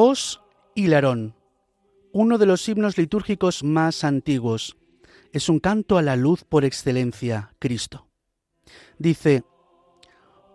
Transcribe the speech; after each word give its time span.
Fos 0.00 0.40
y 0.76 0.86
Larón, 0.86 1.34
uno 2.12 2.38
de 2.38 2.46
los 2.46 2.68
himnos 2.68 2.96
litúrgicos 2.96 3.64
más 3.64 4.04
antiguos. 4.04 4.76
Es 5.32 5.48
un 5.48 5.58
canto 5.58 5.98
a 5.98 6.02
la 6.02 6.14
luz 6.14 6.44
por 6.44 6.64
excelencia, 6.64 7.52
Cristo. 7.58 8.06
Dice, 8.98 9.42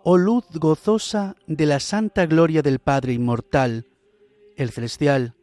Oh 0.02 0.16
luz 0.16 0.46
gozosa 0.54 1.36
de 1.46 1.66
la 1.66 1.78
santa 1.78 2.24
gloria 2.24 2.62
del 2.62 2.78
Padre 2.78 3.12
inmortal, 3.12 3.86
el 4.56 4.70
celestial, 4.70 5.34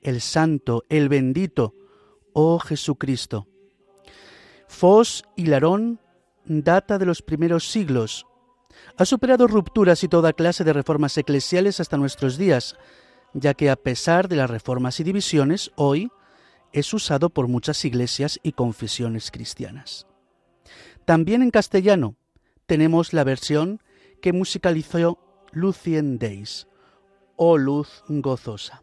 el 0.00 0.22
santo, 0.22 0.84
el 0.88 1.10
bendito, 1.10 1.74
oh 2.32 2.60
Jesucristo. 2.60 3.46
Fos 4.68 5.22
y 5.36 5.44
Larón 5.44 6.00
data 6.46 6.96
de 6.96 7.04
los 7.04 7.20
primeros 7.20 7.68
siglos. 7.68 8.24
Ha 8.96 9.04
superado 9.04 9.46
rupturas 9.46 10.02
y 10.02 10.08
toda 10.08 10.32
clase 10.32 10.64
de 10.64 10.72
reformas 10.72 11.18
eclesiales 11.18 11.78
hasta 11.78 11.98
nuestros 11.98 12.38
días, 12.38 12.78
ya 13.34 13.54
que 13.54 13.70
a 13.70 13.76
pesar 13.76 14.28
de 14.28 14.36
las 14.36 14.50
reformas 14.50 15.00
y 15.00 15.04
divisiones, 15.04 15.70
hoy 15.76 16.10
es 16.72 16.92
usado 16.94 17.30
por 17.30 17.48
muchas 17.48 17.84
iglesias 17.84 18.38
y 18.42 18.52
confesiones 18.52 19.30
cristianas. 19.30 20.06
También 21.04 21.42
en 21.42 21.50
castellano 21.50 22.14
tenemos 22.66 23.12
la 23.12 23.24
versión 23.24 23.82
que 24.22 24.32
musicalizó 24.32 25.18
Lucien 25.52 26.18
Days, 26.18 26.68
o 27.36 27.56
Luz 27.56 28.04
Gozosa. 28.06 28.82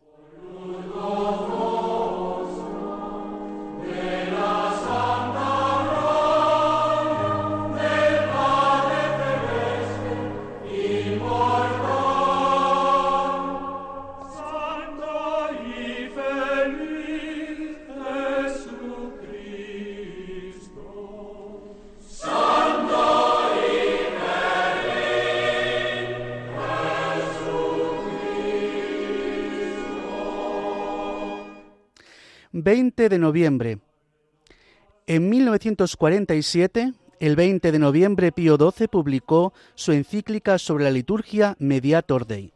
20 32.68 33.08
de 33.08 33.18
noviembre. 33.18 33.80
En 35.05 35.30
1947, 35.30 36.92
el 37.22 37.36
20 37.38 37.72
de 37.72 37.80
noviembre, 37.80 38.33
Pío 38.33 38.58
XII 38.58 38.89
publicó 38.89 39.54
su 39.73 39.94
encíclica 39.94 40.58
sobre 40.58 40.83
la 40.83 40.92
liturgia 40.92 41.55
Mediator 41.60 42.28
Dei. 42.28 42.52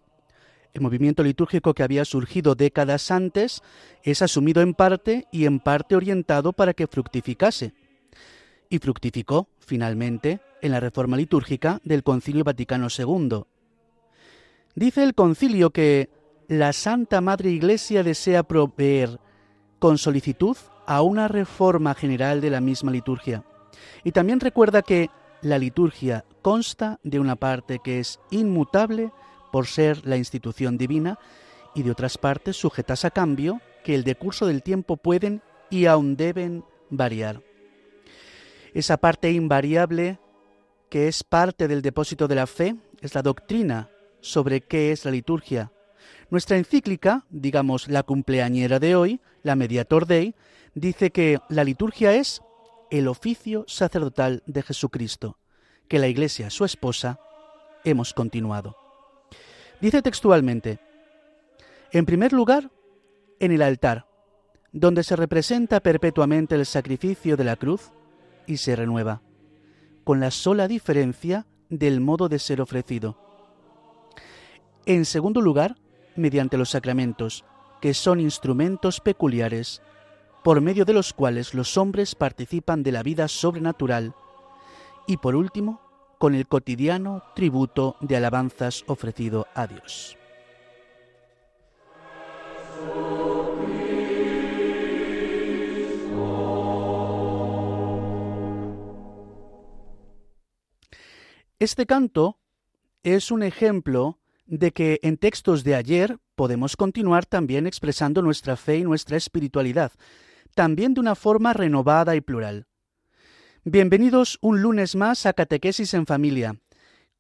El 0.74 0.82
movimiento 0.82 1.24
litúrgico 1.24 1.74
que 1.74 1.84
había 1.84 2.04
surgido 2.04 2.56
décadas 2.56 3.10
antes 3.10 3.64
es 4.04 4.22
asumido 4.22 4.62
en 4.62 4.74
parte 4.74 5.28
y 5.32 5.46
en 5.46 5.62
parte 5.62 5.96
orientado 5.96 6.52
para 6.52 6.74
que 6.74 6.88
fructificase. 6.88 7.74
Y 8.68 8.80
fructificó, 8.80 9.48
finalmente, 9.60 10.42
en 10.62 10.74
la 10.74 10.82
reforma 10.82 11.16
litúrgica 11.16 11.80
del 11.86 12.04
Concilio 12.04 12.44
Vaticano 12.44 12.90
II. 12.90 13.44
Dice 14.76 15.04
el 15.04 15.16
concilio 15.16 15.70
que 15.70 16.10
la 16.50 16.74
Santa 16.74 17.22
Madre 17.22 17.50
Iglesia 17.50 18.04
desea 18.04 18.44
proveer 18.44 19.18
con 19.82 19.98
solicitud 19.98 20.56
a 20.86 21.02
una 21.02 21.28
reforma 21.28 21.96
general 21.96 22.40
de 22.40 22.52
la 22.52 22.62
misma 22.62 22.92
liturgia. 22.92 23.44
Y 24.04 24.12
también 24.12 24.40
recuerda 24.40 24.84
que 24.84 25.10
la 25.42 25.58
liturgia 25.58 26.24
consta 26.44 27.00
de 27.02 27.20
una 27.20 27.36
parte 27.36 27.80
que 27.84 28.00
es 28.00 28.20
inmutable 28.30 29.12
por 29.52 29.66
ser 29.66 30.06
la 30.06 30.18
institución 30.18 30.78
divina 30.78 31.18
y 31.74 31.82
de 31.82 31.90
otras 31.90 32.20
partes 32.20 32.58
sujetas 32.58 33.06
a 33.06 33.10
cambio 33.10 33.60
que 33.84 33.96
el 33.96 34.04
decurso 34.04 34.46
del 34.46 34.62
tiempo 34.62 34.98
pueden 34.98 35.42
y 35.72 35.88
aún 35.88 36.16
deben 36.16 36.64
variar. 36.92 37.42
Esa 38.76 38.98
parte 38.98 39.32
invariable 39.32 40.20
que 40.92 41.08
es 41.08 41.24
parte 41.24 41.68
del 41.68 41.82
depósito 41.82 42.28
de 42.28 42.36
la 42.36 42.46
fe 42.46 42.76
es 43.02 43.16
la 43.16 43.24
doctrina 43.24 43.90
sobre 44.20 44.62
qué 44.62 44.92
es 44.92 45.06
la 45.06 45.12
liturgia, 45.12 45.72
nuestra 46.32 46.58
encíclica, 46.58 47.26
digamos 47.30 47.90
la 47.90 48.04
cumpleañera 48.04 48.80
de 48.80 48.96
hoy, 48.96 49.20
la 49.44 49.56
Mediator 49.56 50.08
Dei, 50.08 50.34
dice 50.74 51.12
que 51.12 51.40
la 51.50 51.66
liturgia 51.66 52.14
es 52.14 52.42
el 52.90 53.10
oficio 53.10 53.66
sacerdotal 53.68 54.42
de 54.46 54.64
Jesucristo, 54.64 55.38
que 55.90 56.00
la 56.00 56.08
Iglesia, 56.08 56.50
su 56.50 56.64
esposa, 56.64 57.20
hemos 57.84 58.14
continuado. 58.14 58.78
Dice 59.82 60.02
textualmente, 60.02 60.80
en 61.92 62.06
primer 62.06 62.32
lugar, 62.32 62.72
en 63.40 63.52
el 63.52 63.62
altar, 63.62 64.08
donde 64.72 65.04
se 65.04 65.18
representa 65.18 65.82
perpetuamente 65.82 66.56
el 66.56 66.66
sacrificio 66.66 67.36
de 67.36 67.44
la 67.44 67.58
cruz 67.58 67.92
y 68.48 68.58
se 68.58 68.78
renueva, 68.78 69.22
con 70.06 70.22
la 70.22 70.32
sola 70.32 70.70
diferencia 70.70 71.46
del 71.70 72.00
modo 72.00 72.30
de 72.30 72.40
ser 72.40 72.62
ofrecido. 72.62 73.18
En 74.86 75.04
segundo 75.04 75.42
lugar, 75.42 75.76
mediante 76.16 76.58
los 76.58 76.70
sacramentos, 76.70 77.46
que 77.82 77.94
son 77.94 78.20
instrumentos 78.20 79.00
peculiares 79.00 79.82
por 80.44 80.62
medio 80.62 80.86
de 80.86 80.94
los 80.94 81.14
cuales 81.14 81.54
los 81.54 81.78
hombres 81.78 82.16
participan 82.16 82.84
de 82.84 82.92
la 82.92 83.04
vida 83.04 83.28
sobrenatural, 83.28 84.14
y 85.08 85.18
por 85.18 85.36
último, 85.36 85.82
con 86.18 86.36
el 86.36 86.48
cotidiano 86.48 87.24
tributo 87.36 87.96
de 88.00 88.18
alabanzas 88.18 88.84
ofrecido 88.88 89.48
a 89.56 89.68
Dios. 89.68 90.18
Este 101.60 101.86
canto 101.86 102.40
es 103.04 103.30
un 103.30 103.44
ejemplo 103.44 104.21
de 104.52 104.74
que 104.74 105.00
en 105.02 105.16
textos 105.18 105.64
de 105.64 105.76
ayer 105.76 106.18
podemos 106.36 106.76
continuar 106.76 107.26
también 107.26 107.66
expresando 107.66 108.22
nuestra 108.22 108.58
fe 108.58 108.80
y 108.80 108.84
nuestra 108.84 109.16
espiritualidad, 109.16 109.94
también 110.54 110.94
de 110.94 111.00
una 111.00 111.16
forma 111.16 111.54
renovada 111.54 112.18
y 112.18 112.22
plural. 112.22 112.68
Bienvenidos 113.64 114.38
un 114.42 114.62
lunes 114.62 114.98
más 114.98 115.26
a 115.26 115.32
Catequesis 115.32 115.94
en 115.94 116.06
Familia. 116.06 116.60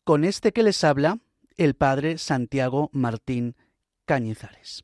Con 0.03 0.25
este 0.25 0.51
que 0.51 0.61
les 0.61 0.83
habla, 0.83 1.19
el 1.55 1.75
Padre 1.75 2.17
Santiago 2.17 2.89
Martín 2.91 3.55
Cañizares. 4.03 4.83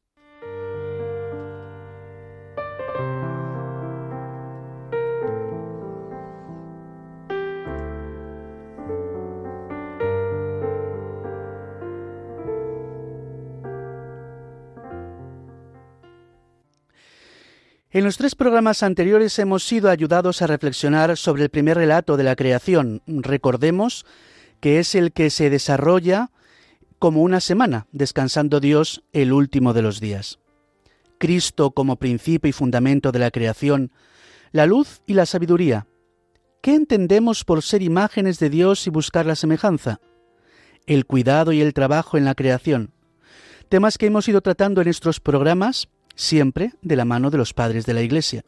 En 17.89 18.03
los 18.03 18.17
tres 18.17 18.35
programas 18.35 18.83
anteriores 18.83 19.39
hemos 19.39 19.65
sido 19.65 19.89
ayudados 19.89 20.41
a 20.41 20.47
reflexionar 20.47 21.15
sobre 21.15 21.43
el 21.43 21.49
primer 21.49 21.77
relato 21.77 22.17
de 22.17 22.25
la 22.25 22.35
creación. 22.35 23.01
Recordemos 23.07 24.05
que 24.59 24.79
es 24.79 24.93
el 24.93 25.13
que 25.13 25.29
se 25.29 25.49
desarrolla 25.49 26.31
como 26.99 27.21
una 27.21 27.39
semana, 27.39 27.87
descansando 27.93 28.59
Dios 28.59 29.03
el 29.13 29.31
último 29.31 29.73
de 29.73 29.83
los 29.83 30.01
días. 30.01 30.39
Cristo 31.17 31.71
como 31.71 31.95
principio 31.95 32.49
y 32.49 32.51
fundamento 32.51 33.13
de 33.13 33.19
la 33.19 33.31
creación, 33.31 33.91
la 34.51 34.65
luz 34.65 35.01
y 35.05 35.13
la 35.13 35.25
sabiduría. 35.25 35.87
¿Qué 36.61 36.75
entendemos 36.75 37.45
por 37.45 37.63
ser 37.63 37.81
imágenes 37.83 38.37
de 38.39 38.49
Dios 38.49 38.85
y 38.87 38.89
buscar 38.89 39.25
la 39.25 39.35
semejanza? 39.35 40.01
El 40.87 41.05
cuidado 41.05 41.53
y 41.53 41.61
el 41.61 41.73
trabajo 41.73 42.17
en 42.17 42.25
la 42.25 42.35
creación. 42.35 42.91
Temas 43.69 43.97
que 43.97 44.07
hemos 44.07 44.27
ido 44.27 44.41
tratando 44.41 44.81
en 44.81 44.89
estos 44.89 45.21
programas 45.21 45.87
siempre 46.17 46.73
de 46.81 46.97
la 46.97 47.05
mano 47.05 47.29
de 47.29 47.37
los 47.37 47.53
padres 47.53 47.85
de 47.85 47.93
la 47.93 48.01
Iglesia. 48.01 48.43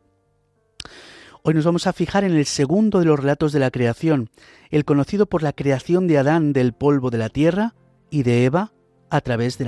Hoy 1.41 1.53
nos 1.53 1.63
vamos 1.63 1.87
a 1.87 1.93
fijar 1.93 2.25
en 2.25 2.35
el 2.35 2.45
segundo 2.45 2.99
de 2.99 3.05
los 3.05 3.17
relatos 3.17 3.53
de 3.53 3.59
la 3.59 3.71
creación, 3.71 4.29
el 4.71 4.83
conocido 4.83 5.25
por 5.25 5.41
la 5.41 5.53
creación 5.53 6.05
de 6.07 6.17
Adán 6.17 6.51
del 6.51 6.73
polvo 6.73 7.11
de 7.11 7.17
la 7.17 7.29
tierra 7.29 7.75
y 8.09 8.23
de 8.23 8.43
Eva 8.43 8.73
a 9.09 9.21
través 9.21 9.57
de, 9.57 9.65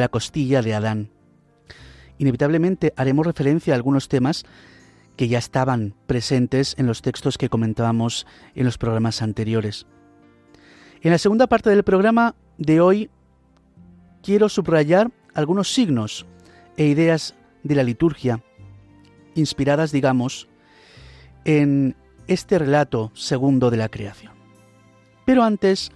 la 0.00 0.08
costilla 0.08 0.60
de 0.60 0.74
Adán. 0.74 1.10
Inevitablemente 2.18 2.92
haremos 2.96 3.26
referencia 3.26 3.72
a 3.72 3.76
algunos 3.76 4.08
temas 4.08 4.44
que 5.16 5.28
ya 5.28 5.38
estaban 5.38 5.94
presentes 6.06 6.74
en 6.76 6.86
los 6.86 7.00
textos 7.00 7.38
que 7.38 7.48
comentábamos 7.48 8.26
en 8.54 8.64
los 8.66 8.78
programas 8.78 9.22
anteriores. 9.22 9.86
En 11.00 11.10
la 11.10 11.18
segunda 11.18 11.46
parte 11.46 11.70
del 11.70 11.84
programa 11.84 12.34
de 12.58 12.80
hoy 12.80 13.10
quiero 14.22 14.48
subrayar 14.48 15.10
algunos 15.34 15.72
signos 15.72 16.26
e 16.76 16.86
ideas 16.86 17.34
de 17.64 17.74
la 17.74 17.82
liturgia, 17.82 18.40
inspiradas, 19.34 19.90
digamos, 19.90 20.48
en 21.44 21.96
este 22.28 22.58
relato 22.58 23.10
segundo 23.14 23.70
de 23.70 23.76
la 23.76 23.88
creación. 23.88 24.32
Pero 25.24 25.42
antes, 25.42 25.90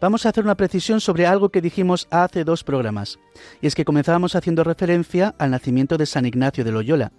vamos 0.00 0.24
a 0.24 0.30
hacer 0.30 0.44
una 0.44 0.56
precisión 0.56 1.00
sobre 1.00 1.26
algo 1.26 1.50
que 1.50 1.60
dijimos 1.60 2.08
hace 2.10 2.44
dos 2.44 2.64
programas, 2.64 3.18
y 3.60 3.66
es 3.66 3.74
que 3.74 3.84
comenzábamos 3.84 4.34
haciendo 4.34 4.64
referencia 4.64 5.34
al 5.38 5.50
nacimiento 5.50 5.98
de 5.98 6.06
San 6.06 6.24
Ignacio 6.24 6.64
de 6.64 6.72
Loyola. 6.72 7.12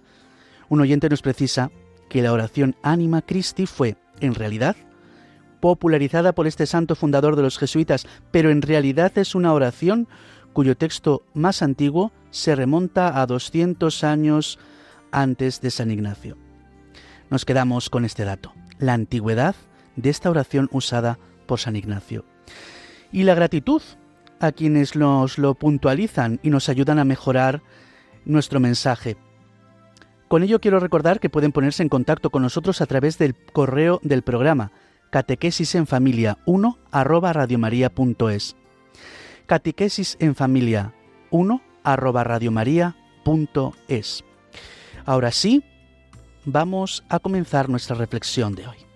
Un 0.68 0.80
oyente 0.80 1.08
nos 1.08 1.22
precisa 1.22 1.70
que 2.08 2.22
la 2.22 2.32
oración 2.32 2.76
Anima 2.82 3.22
Christi 3.22 3.66
fue, 3.66 3.96
en 4.20 4.34
realidad, 4.34 4.76
popularizada 5.60 6.32
por 6.32 6.46
este 6.46 6.66
santo 6.66 6.94
fundador 6.96 7.36
de 7.36 7.42
los 7.42 7.58
jesuitas, 7.58 8.06
pero 8.30 8.50
en 8.50 8.62
realidad 8.62 9.16
es 9.16 9.34
una 9.34 9.52
oración 9.52 10.08
cuyo 10.52 10.76
texto 10.76 11.22
más 11.34 11.62
antiguo 11.62 12.12
se 12.30 12.54
remonta 12.54 13.20
a 13.20 13.26
200 13.26 14.04
años 14.04 14.58
antes 15.12 15.60
de 15.60 15.70
San 15.70 15.90
Ignacio. 15.90 16.36
Nos 17.30 17.44
quedamos 17.44 17.90
con 17.90 18.04
este 18.04 18.24
dato, 18.24 18.52
la 18.78 18.94
antigüedad 18.94 19.54
de 19.96 20.10
esta 20.10 20.30
oración 20.30 20.68
usada 20.72 21.18
por 21.46 21.60
San 21.60 21.76
Ignacio. 21.76 22.24
Y 23.12 23.24
la 23.24 23.34
gratitud 23.34 23.82
a 24.40 24.52
quienes 24.52 24.96
nos 24.96 25.38
lo 25.38 25.54
puntualizan 25.54 26.40
y 26.42 26.50
nos 26.50 26.68
ayudan 26.68 26.98
a 26.98 27.04
mejorar 27.04 27.62
nuestro 28.24 28.60
mensaje. 28.60 29.16
Con 30.28 30.42
ello 30.42 30.60
quiero 30.60 30.80
recordar 30.80 31.20
que 31.20 31.30
pueden 31.30 31.52
ponerse 31.52 31.82
en 31.82 31.88
contacto 31.88 32.30
con 32.30 32.42
nosotros 32.42 32.80
a 32.80 32.86
través 32.86 33.18
del 33.18 33.34
correo 33.34 34.00
del 34.02 34.22
programa 34.22 34.72
catequesis 35.10 35.74
en 35.74 35.86
familia 35.86 36.38
1 36.46 36.78
arroba 36.90 37.32
radiomaria.es. 37.32 38.56
Catequesis 39.46 40.16
en 40.20 40.36
familia 40.36 40.94
1 41.30 41.60
arroba 41.84 42.24
radiomaria.es. 42.24 44.24
Ahora 45.06 45.32
sí, 45.32 45.64
vamos 46.44 47.04
a 47.08 47.18
comenzar 47.18 47.68
nuestra 47.68 47.96
reflexión 47.96 48.54
de 48.54 48.66
hoy. 48.66 48.89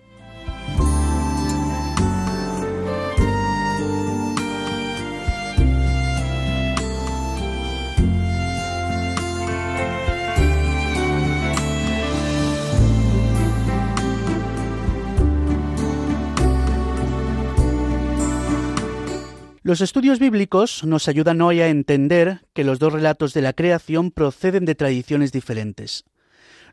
Los 19.66 19.80
estudios 19.80 20.18
bíblicos 20.18 20.84
nos 20.84 21.08
ayudan 21.08 21.40
hoy 21.40 21.62
a 21.62 21.68
entender 21.68 22.44
que 22.52 22.64
los 22.64 22.78
dos 22.78 22.92
relatos 22.92 23.32
de 23.32 23.40
la 23.40 23.54
creación 23.54 24.10
proceden 24.10 24.66
de 24.66 24.74
tradiciones 24.74 25.32
diferentes. 25.32 26.04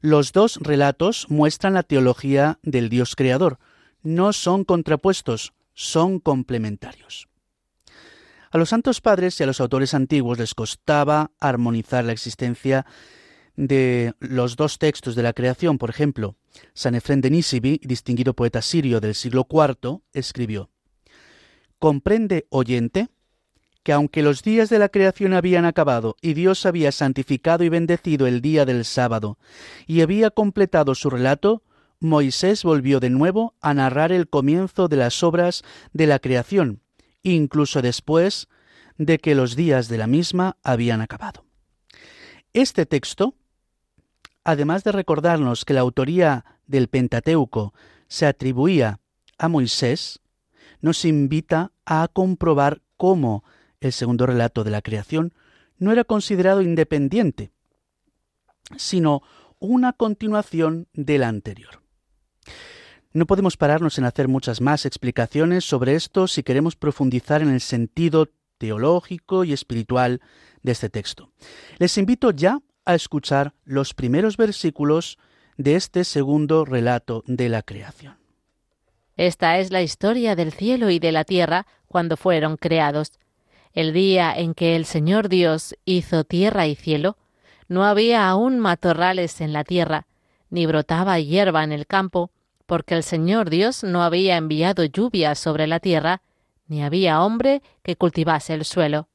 Los 0.02 0.34
dos 0.34 0.58
relatos 0.62 1.28
muestran 1.30 1.74
la 1.74 1.84
teología 1.84 2.60
del 2.64 2.90
Dios 2.90 3.16
creador. 3.16 3.60
No 4.04 4.34
son 4.34 4.66
contrapuestos, 4.66 5.54
son 5.74 6.20
complementarios. 6.20 7.30
A 8.52 8.58
los 8.58 8.68
santos 8.68 9.00
padres 9.00 9.40
y 9.40 9.44
a 9.44 9.46
los 9.46 9.62
autores 9.62 9.94
antiguos 9.94 10.38
les 10.38 10.54
costaba 10.54 11.32
armonizar 11.40 12.04
la 12.04 12.12
existencia 12.12 12.86
de 13.56 14.16
los 14.20 14.58
dos 14.58 14.80
textos 14.80 15.16
de 15.16 15.24
la 15.24 15.32
creación. 15.32 15.78
Por 15.78 15.90
ejemplo, 15.90 16.36
San 16.74 16.96
Efrén 16.96 17.22
de 17.22 17.30
Nisibi, 17.30 17.80
distinguido 17.86 18.34
poeta 18.34 18.62
sirio 18.62 19.00
del 19.00 19.16
siglo 19.16 19.48
IV, 19.50 20.02
escribió 20.12 20.72
Comprende, 21.82 22.46
oyente, 22.52 23.10
que 23.82 23.92
aunque 23.92 24.22
los 24.22 24.44
días 24.44 24.70
de 24.70 24.78
la 24.78 24.90
creación 24.90 25.34
habían 25.34 25.66
acabado 25.66 26.16
y 26.22 26.36
Dios 26.36 26.68
había 26.68 26.92
santificado 26.92 27.64
y 27.64 27.70
bendecido 27.70 28.28
el 28.28 28.40
día 28.40 28.66
del 28.66 28.86
sábado 28.86 29.40
y 29.88 30.02
había 30.02 30.30
completado 30.30 30.94
su 30.94 31.10
relato, 31.10 31.64
Moisés 32.00 32.64
volvió 32.64 33.00
de 33.00 33.10
nuevo 33.10 33.56
a 33.62 33.74
narrar 33.74 34.12
el 34.12 34.30
comienzo 34.30 34.90
de 34.90 34.98
las 34.98 35.24
obras 35.24 35.64
de 35.92 36.06
la 36.06 36.20
creación, 36.20 36.84
incluso 37.24 37.82
después 37.82 38.48
de 39.00 39.18
que 39.18 39.34
los 39.34 39.56
días 39.56 39.88
de 39.88 39.98
la 39.98 40.06
misma 40.06 40.58
habían 40.62 41.02
acabado. 41.02 41.46
Este 42.54 42.86
texto, 42.86 43.34
además 44.44 44.84
de 44.84 44.92
recordarnos 44.92 45.66
que 45.66 45.74
la 45.74 45.82
autoría 45.82 46.46
del 46.68 46.90
Pentateuco 46.90 47.74
se 48.08 48.28
atribuía 48.28 49.00
a 49.40 49.48
Moisés, 49.48 50.22
nos 50.82 51.06
invita 51.06 51.72
a 51.86 52.08
comprobar 52.12 52.82
cómo 52.98 53.44
el 53.80 53.94
segundo 53.94 54.26
relato 54.26 54.64
de 54.64 54.72
la 54.72 54.82
creación 54.82 55.34
no 55.78 55.92
era 55.92 56.04
considerado 56.04 56.62
independiente, 56.62 57.52
sino 58.78 59.22
una 59.60 59.94
continuación 59.94 60.88
del 60.94 61.24
anterior. 61.24 61.82
No 63.14 63.26
podemos 63.26 63.58
pararnos 63.58 63.98
en 63.98 64.06
hacer 64.06 64.28
muchas 64.28 64.62
más 64.62 64.86
explicaciones 64.86 65.66
sobre 65.66 65.96
esto 65.96 66.28
si 66.28 66.44
queremos 66.44 66.76
profundizar 66.76 67.42
en 67.42 67.50
el 67.50 67.62
sentido 67.62 68.30
teológico 68.58 69.44
y 69.44 69.54
espiritual 69.54 70.22
de 70.62 70.72
este 70.72 70.90
texto. 70.90 71.32
Les 71.78 71.98
invito 71.98 72.32
ya 72.32 72.60
a 72.86 72.96
escuchar 72.96 73.54
los 73.66 73.94
primeros 73.94 74.38
versículos 74.38 75.18
de 75.58 75.76
este 75.76 76.04
segundo 76.04 76.64
relato 76.64 77.24
de 77.28 77.50
la 77.50 77.64
creación. 77.64 78.21
Esta 79.22 79.60
es 79.60 79.70
la 79.70 79.84
historia 79.84 80.36
del 80.36 80.52
cielo 80.52 80.90
y 80.90 80.98
de 80.98 81.12
la 81.12 81.26
tierra 81.26 81.68
cuando 81.88 82.18
fueron 82.18 82.58
creados. 82.58 83.20
El 83.72 83.94
día 83.94 84.34
en 84.36 84.56
que 84.56 84.76
el 84.76 84.84
Señor 84.84 85.30
Dios 85.30 85.76
hizo 85.86 86.24
tierra 86.24 86.66
y 86.66 86.74
cielo, 86.74 87.18
no 87.68 87.86
había 87.86 88.28
aún 88.28 88.58
matorrales 88.58 89.40
en 89.40 89.54
la 89.54 89.64
tierra, 89.64 90.08
ni 90.50 90.66
brotaba 90.66 91.20
hierba 91.20 91.64
en 91.64 91.72
el 91.72 91.86
campo, 91.86 92.32
porque 92.66 92.96
el 92.96 93.04
Señor 93.04 93.52
Dios 93.52 93.84
no 93.84 94.02
había 94.02 94.38
enviado 94.38 94.86
lluvia 94.86 95.36
sobre 95.36 95.68
la 95.68 95.80
tierra, 95.80 96.24
ni 96.66 96.82
había 96.82 97.22
hombre 97.22 97.62
que 97.84 97.96
cultivase 97.98 98.56
el 98.56 98.66
suelo. 98.66 99.08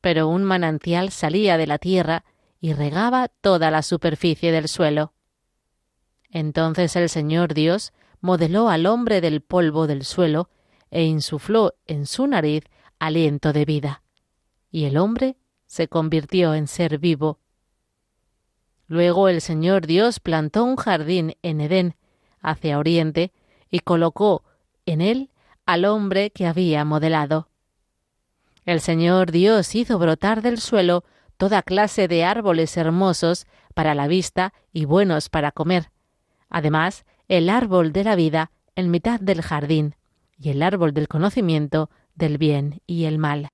Pero 0.00 0.28
un 0.28 0.44
manantial 0.44 1.10
salía 1.10 1.56
de 1.56 1.66
la 1.66 1.78
tierra 1.78 2.24
y 2.60 2.72
regaba 2.72 3.26
toda 3.26 3.72
la 3.72 3.82
superficie 3.82 4.52
del 4.52 4.68
suelo. 4.68 5.12
Entonces 6.30 6.94
el 6.94 7.08
Señor 7.08 7.52
Dios 7.52 7.92
modeló 8.22 8.70
al 8.70 8.86
hombre 8.86 9.20
del 9.20 9.42
polvo 9.42 9.86
del 9.86 10.04
suelo 10.04 10.48
e 10.90 11.04
insufló 11.04 11.74
en 11.86 12.06
su 12.06 12.26
nariz 12.26 12.64
aliento 12.98 13.52
de 13.52 13.66
vida. 13.66 14.02
Y 14.70 14.84
el 14.84 14.96
hombre 14.96 15.36
se 15.66 15.88
convirtió 15.88 16.54
en 16.54 16.68
ser 16.68 16.98
vivo. 16.98 17.40
Luego 18.86 19.28
el 19.28 19.40
Señor 19.40 19.86
Dios 19.86 20.20
plantó 20.20 20.64
un 20.64 20.76
jardín 20.76 21.36
en 21.42 21.60
Edén, 21.60 21.96
hacia 22.40 22.78
oriente, 22.78 23.32
y 23.70 23.80
colocó 23.80 24.44
en 24.86 25.00
él 25.00 25.30
al 25.66 25.84
hombre 25.84 26.30
que 26.30 26.46
había 26.46 26.84
modelado. 26.84 27.48
El 28.64 28.80
Señor 28.80 29.32
Dios 29.32 29.74
hizo 29.74 29.98
brotar 29.98 30.42
del 30.42 30.60
suelo 30.60 31.04
toda 31.36 31.62
clase 31.62 32.06
de 32.06 32.24
árboles 32.24 32.76
hermosos 32.76 33.46
para 33.74 33.94
la 33.94 34.06
vista 34.06 34.52
y 34.72 34.84
buenos 34.84 35.28
para 35.28 35.50
comer. 35.50 35.90
Además, 36.48 37.04
el 37.32 37.48
árbol 37.48 37.94
de 37.94 38.04
la 38.04 38.14
vida 38.14 38.50
en 38.76 38.90
mitad 38.90 39.18
del 39.18 39.40
jardín 39.40 39.96
y 40.36 40.50
el 40.50 40.62
árbol 40.62 40.92
del 40.92 41.08
conocimiento 41.08 41.88
del 42.14 42.36
bien 42.36 42.82
y 42.86 43.06
el 43.06 43.16
mal. 43.16 43.48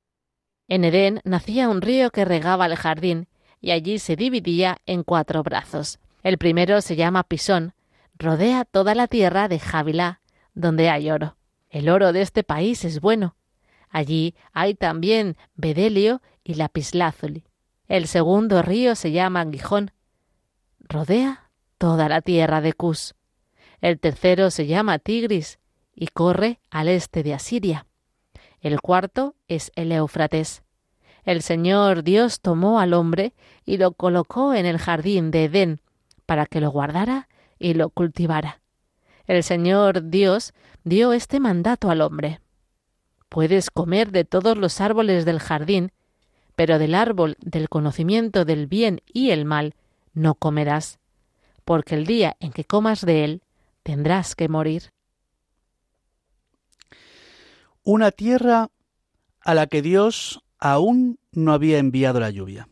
En 0.66 0.82
Edén 0.82 1.20
nacía 1.23 1.68
un 1.68 1.80
río 1.80 2.11
que 2.11 2.25
regaba 2.25 2.66
el 2.66 2.75
jardín 2.75 3.28
y 3.61 3.70
allí 3.70 4.00
se 4.00 4.16
dividía 4.16 4.78
en 4.85 5.04
cuatro 5.04 5.44
brazos. 5.44 6.00
El 6.25 6.38
primero 6.38 6.80
se 6.80 6.97
llama 6.97 7.23
Pisón, 7.23 7.73
rodea 8.18 8.64
toda 8.64 8.97
la 8.97 9.06
tierra 9.06 9.47
de 9.47 9.61
Javilá, 9.61 10.23
donde 10.54 10.90
hay 10.90 11.08
oro. 11.12 11.37
El 11.70 11.88
oro 11.88 12.12
de 12.12 12.23
este 12.23 12.42
país 12.42 12.85
es 12.85 13.00
bueno. 13.00 13.37
Allí 13.90 14.35
hay 14.52 14.75
también 14.75 15.37
bedelio 15.54 16.20
y 16.42 16.54
lapislázuli. 16.54 17.44
El 17.87 18.08
segundo 18.08 18.61
río 18.61 18.97
se 18.97 19.12
llama 19.12 19.47
Gijón. 19.49 19.92
Rodea 20.80 21.52
toda 21.78 22.08
la 22.08 22.23
tierra 22.23 22.61
de 22.61 22.73
Cus. 22.73 23.14
El 23.80 24.00
tercero 24.00 24.50
se 24.50 24.66
llama 24.66 24.99
Tigris 24.99 25.58
y 25.94 26.08
corre 26.08 26.61
al 26.70 26.88
este 26.88 27.23
de 27.23 27.35
Asiria. 27.35 27.87
El 28.61 28.80
cuarto 28.80 29.37
es 29.47 29.70
el 29.76 29.92
Éufrates. 29.92 30.62
El 31.25 31.42
Señor 31.42 32.02
Dios 32.02 32.40
tomó 32.40 32.80
al 32.80 32.94
hombre 32.94 33.35
y 33.64 33.76
lo 33.76 33.92
colocó 33.92 34.54
en 34.54 34.66
el 34.66 34.78
jardín 34.78 35.30
de 35.30 35.44
Edén 35.44 35.80
para 36.26 36.47
que 36.47 36.61
lo 36.61 36.70
guardara 36.70 37.28
y 37.58 37.75
lo 37.75 37.90
cultivara. 37.90 38.61
El 39.26 39.42
Señor 39.42 40.08
Dios 40.08 40.54
dio 40.85 41.12
este 41.12 41.38
mandato 41.38 41.90
al 41.90 42.00
hombre. 42.00 42.40
Puedes 43.28 43.70
comer 43.70 44.11
de 44.11 44.25
todos 44.25 44.56
los 44.56 44.80
árboles 44.80 45.25
del 45.25 45.38
jardín, 45.38 45.92
pero 46.56 46.78
del 46.78 46.94
árbol 46.94 47.37
del 47.40 47.68
conocimiento 47.68 48.44
del 48.44 48.66
bien 48.66 49.02
y 49.06 49.30
el 49.30 49.44
mal 49.44 49.75
no 50.14 50.35
comerás, 50.35 50.99
porque 51.64 51.94
el 51.94 52.06
día 52.06 52.37
en 52.40 52.52
que 52.52 52.64
comas 52.64 53.04
de 53.04 53.25
él 53.25 53.42
tendrás 53.88 54.35
que 54.35 54.50
morir. 54.50 54.92
Una 57.85 58.11
tierra 58.11 58.68
a 59.40 59.54
la 59.54 59.66
que 59.66 59.80
Dios 59.80 60.45
aún 60.59 61.18
no 61.33 61.54
había 61.54 61.78
enviado 61.78 62.21
la 62.21 62.28
lluvia. 62.28 62.68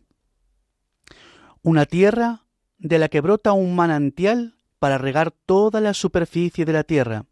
Una 1.63 1.87
tierra 1.87 2.45
de 2.77 2.99
la 2.99 3.09
que 3.09 3.23
brota 3.23 3.53
un 3.53 3.75
manantial 3.75 4.59
para 4.79 4.99
regar 4.99 5.31
toda 5.31 5.81
la 5.81 5.95
superficie 5.95 6.67
de 6.67 6.75
la 6.75 6.85
tierra. 6.85 7.25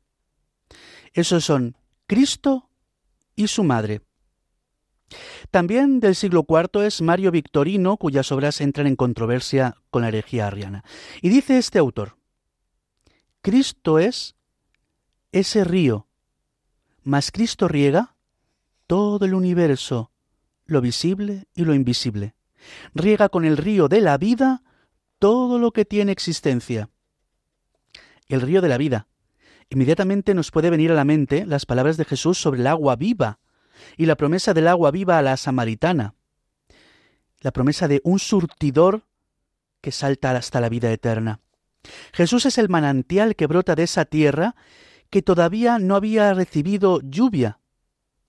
Esos 1.12 1.44
son 1.44 1.76
Cristo 2.06 2.70
y 3.36 3.48
su 3.48 3.64
madre. 3.64 4.00
También 5.50 6.00
del 6.00 6.14
siglo 6.14 6.46
IV 6.48 6.86
es 6.86 7.02
Mario 7.02 7.30
Victorino, 7.30 7.98
cuyas 7.98 8.32
obras 8.32 8.62
entran 8.62 8.86
en 8.86 8.96
controversia 8.96 9.76
con 9.90 10.00
la 10.00 10.08
herejía 10.08 10.46
arriana. 10.46 10.84
Y 11.20 11.28
dice 11.28 11.58
este 11.58 11.78
autor, 11.78 12.16
Cristo 13.44 13.98
es 13.98 14.36
ese 15.30 15.64
río, 15.64 16.08
mas 17.02 17.30
Cristo 17.30 17.68
riega 17.68 18.16
todo 18.86 19.26
el 19.26 19.34
universo, 19.34 20.12
lo 20.64 20.80
visible 20.80 21.46
y 21.54 21.66
lo 21.66 21.74
invisible. 21.74 22.34
Riega 22.94 23.28
con 23.28 23.44
el 23.44 23.58
río 23.58 23.88
de 23.88 24.00
la 24.00 24.16
vida 24.16 24.62
todo 25.18 25.58
lo 25.58 25.72
que 25.72 25.84
tiene 25.84 26.10
existencia. 26.10 26.88
El 28.28 28.40
río 28.40 28.62
de 28.62 28.68
la 28.68 28.78
vida. 28.78 29.08
Inmediatamente 29.68 30.32
nos 30.32 30.50
puede 30.50 30.70
venir 30.70 30.90
a 30.90 30.94
la 30.94 31.04
mente 31.04 31.44
las 31.44 31.66
palabras 31.66 31.98
de 31.98 32.06
Jesús 32.06 32.38
sobre 32.38 32.60
el 32.60 32.66
agua 32.66 32.96
viva 32.96 33.40
y 33.98 34.06
la 34.06 34.16
promesa 34.16 34.54
del 34.54 34.68
agua 34.68 34.90
viva 34.90 35.18
a 35.18 35.22
la 35.22 35.36
samaritana. 35.36 36.14
La 37.40 37.52
promesa 37.52 37.88
de 37.88 38.00
un 38.04 38.18
surtidor 38.20 39.04
que 39.82 39.92
salta 39.92 40.30
hasta 40.30 40.62
la 40.62 40.70
vida 40.70 40.90
eterna. 40.90 41.43
Jesús 42.12 42.46
es 42.46 42.58
el 42.58 42.68
manantial 42.68 43.36
que 43.36 43.46
brota 43.46 43.74
de 43.74 43.84
esa 43.84 44.04
tierra 44.04 44.54
que 45.10 45.22
todavía 45.22 45.78
no 45.78 45.96
había 45.96 46.34
recibido 46.34 47.00
lluvia 47.02 47.60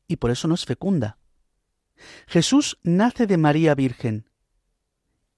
y 0.07 0.17
por 0.17 0.31
eso 0.31 0.47
no 0.47 0.55
es 0.55 0.65
fecunda. 0.65 1.17
Jesús 2.27 2.77
nace 2.83 3.27
de 3.27 3.37
María 3.37 3.75
Virgen. 3.75 4.29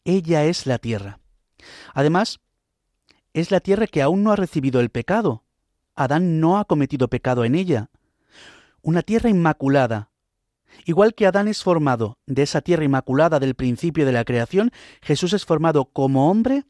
Ella 0.04 0.46
es 0.46 0.66
la 0.66 0.78
tierra. 0.78 1.20
Además, 1.94 2.40
es 3.34 3.52
la 3.52 3.60
tierra 3.60 3.88
que 3.88 4.02
aún 4.02 4.24
no 4.24 4.32
ha 4.32 4.36
recibido 4.36 4.80
el 4.80 4.90
pecado. 4.90 5.44
Adán 5.96 6.40
no 6.40 6.58
ha 6.58 6.66
cometido 6.66 7.08
pecado 7.08 7.46
en 7.46 7.56
ella. 7.56 7.90
Una 8.82 9.02
tierra 9.02 9.30
inmaculada. 9.30 10.12
Igual 10.86 11.14
que 11.14 11.28
Adán 11.28 11.48
es 11.48 11.64
formado 11.64 12.18
de 12.26 12.44
esa 12.44 12.62
tierra 12.62 12.84
inmaculada 12.84 13.40
del 13.40 13.56
principio 13.56 14.06
de 14.06 14.12
la 14.12 14.26
creación, 14.26 14.72
Jesús 15.02 15.34
es 15.34 15.46
formado 15.46 15.86
como 15.86 16.30
hombre 16.30 16.66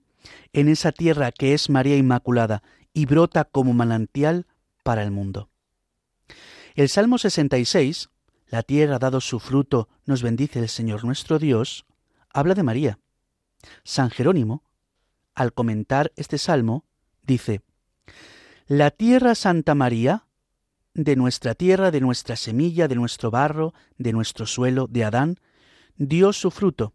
en 0.53 0.69
esa 0.69 0.91
tierra 0.91 1.31
que 1.31 1.53
es 1.53 1.69
María 1.69 1.97
Inmaculada 1.97 2.63
y 2.93 3.05
brota 3.05 3.45
como 3.45 3.73
manantial 3.73 4.47
para 4.83 5.03
el 5.03 5.11
mundo. 5.11 5.49
El 6.75 6.89
Salmo 6.89 7.17
66, 7.17 8.09
La 8.47 8.63
tierra 8.63 8.95
ha 8.95 8.99
dado 8.99 9.19
su 9.21 9.39
fruto, 9.39 9.89
nos 10.05 10.21
bendice 10.21 10.59
el 10.59 10.69
Señor 10.69 11.03
nuestro 11.05 11.39
Dios, 11.39 11.85
habla 12.29 12.53
de 12.53 12.63
María. 12.63 12.99
San 13.83 14.09
Jerónimo, 14.09 14.63
al 15.33 15.53
comentar 15.53 16.11
este 16.15 16.37
salmo, 16.37 16.85
dice, 17.23 17.61
La 18.67 18.91
tierra 18.91 19.35
Santa 19.35 19.75
María, 19.75 20.27
de 20.93 21.15
nuestra 21.15 21.53
tierra, 21.53 21.91
de 21.91 22.01
nuestra 22.01 22.35
semilla, 22.35 22.87
de 22.87 22.95
nuestro 22.95 23.29
barro, 23.29 23.73
de 23.97 24.13
nuestro 24.13 24.45
suelo, 24.45 24.87
de 24.87 25.03
Adán, 25.03 25.39
dio 25.95 26.33
su 26.33 26.49
fruto. 26.51 26.93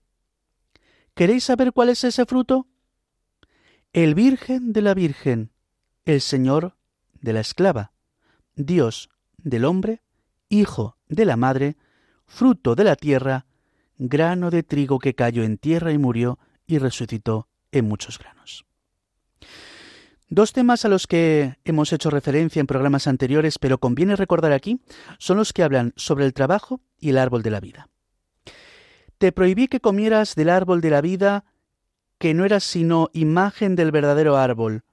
¿Queréis 1.15 1.45
saber 1.45 1.73
cuál 1.73 1.91
es 1.91 2.03
ese 2.05 2.27
fruto? 2.27 2.67
El 3.93 4.15
Virgen 4.15 4.73
de 4.73 4.81
la 4.81 4.95
Virgen, 4.95 5.51
el 6.07 6.23
Señor 6.23 6.77
de 7.21 7.35
la 7.35 7.41
esclava, 7.41 7.93
Dios 8.55 9.11
del 9.37 9.67
hombre, 9.67 10.01
hijo 10.49 10.97
de 11.09 11.27
la 11.27 11.37
madre, 11.37 11.77
fruto 12.27 12.75
de 12.75 12.85
la 12.85 12.97
tierra, 12.97 13.45
grano 13.99 14.51
de 14.51 14.63
trigo 14.63 14.99
que 14.99 15.15
cayó 15.15 15.43
en 15.43 15.59
tierra 15.59 15.93
y 15.93 15.99
murió 15.99 16.39
y 16.67 16.79
resucitó 16.79 17.49
en 17.71 17.87
muchos 17.87 18.19
granos. 18.19 18.65
Dos 20.31 20.55
temas 20.55 20.87
a 20.87 20.89
los 20.89 21.07
que 21.07 21.59
hemos 21.65 21.93
hecho 21.93 22.09
referencia 22.09 22.61
en 22.61 22.67
programas 22.67 23.07
anteriores, 23.07 23.59
pero 23.59 23.77
conviene 23.77 24.17
recordar 24.17 24.53
aquí, 24.53 24.81
son 25.19 25.37
los 25.37 25.53
que 25.53 25.65
hablan 25.65 25.93
sobre 25.97 26.25
el 26.25 26.33
trabajo 26.33 26.81
y 26.99 27.11
el 27.11 27.19
árbol 27.19 27.43
de 27.43 27.51
la 27.51 27.61
vida. 27.61 27.91
Te 29.19 29.33
prohibí 29.33 29.69
que 29.69 29.81
comieras 29.81 30.35
del 30.35 30.49
árbol 30.49 30.81
de 30.81 30.89
la 30.89 31.03
vida, 31.03 31.45
que 32.23 32.35
no 32.35 32.45
eras 32.45 32.63
sino 32.63 33.11
imagen 33.15 33.75
del 33.75 33.91
verdadero 33.91 34.37
árbol. 34.37 34.85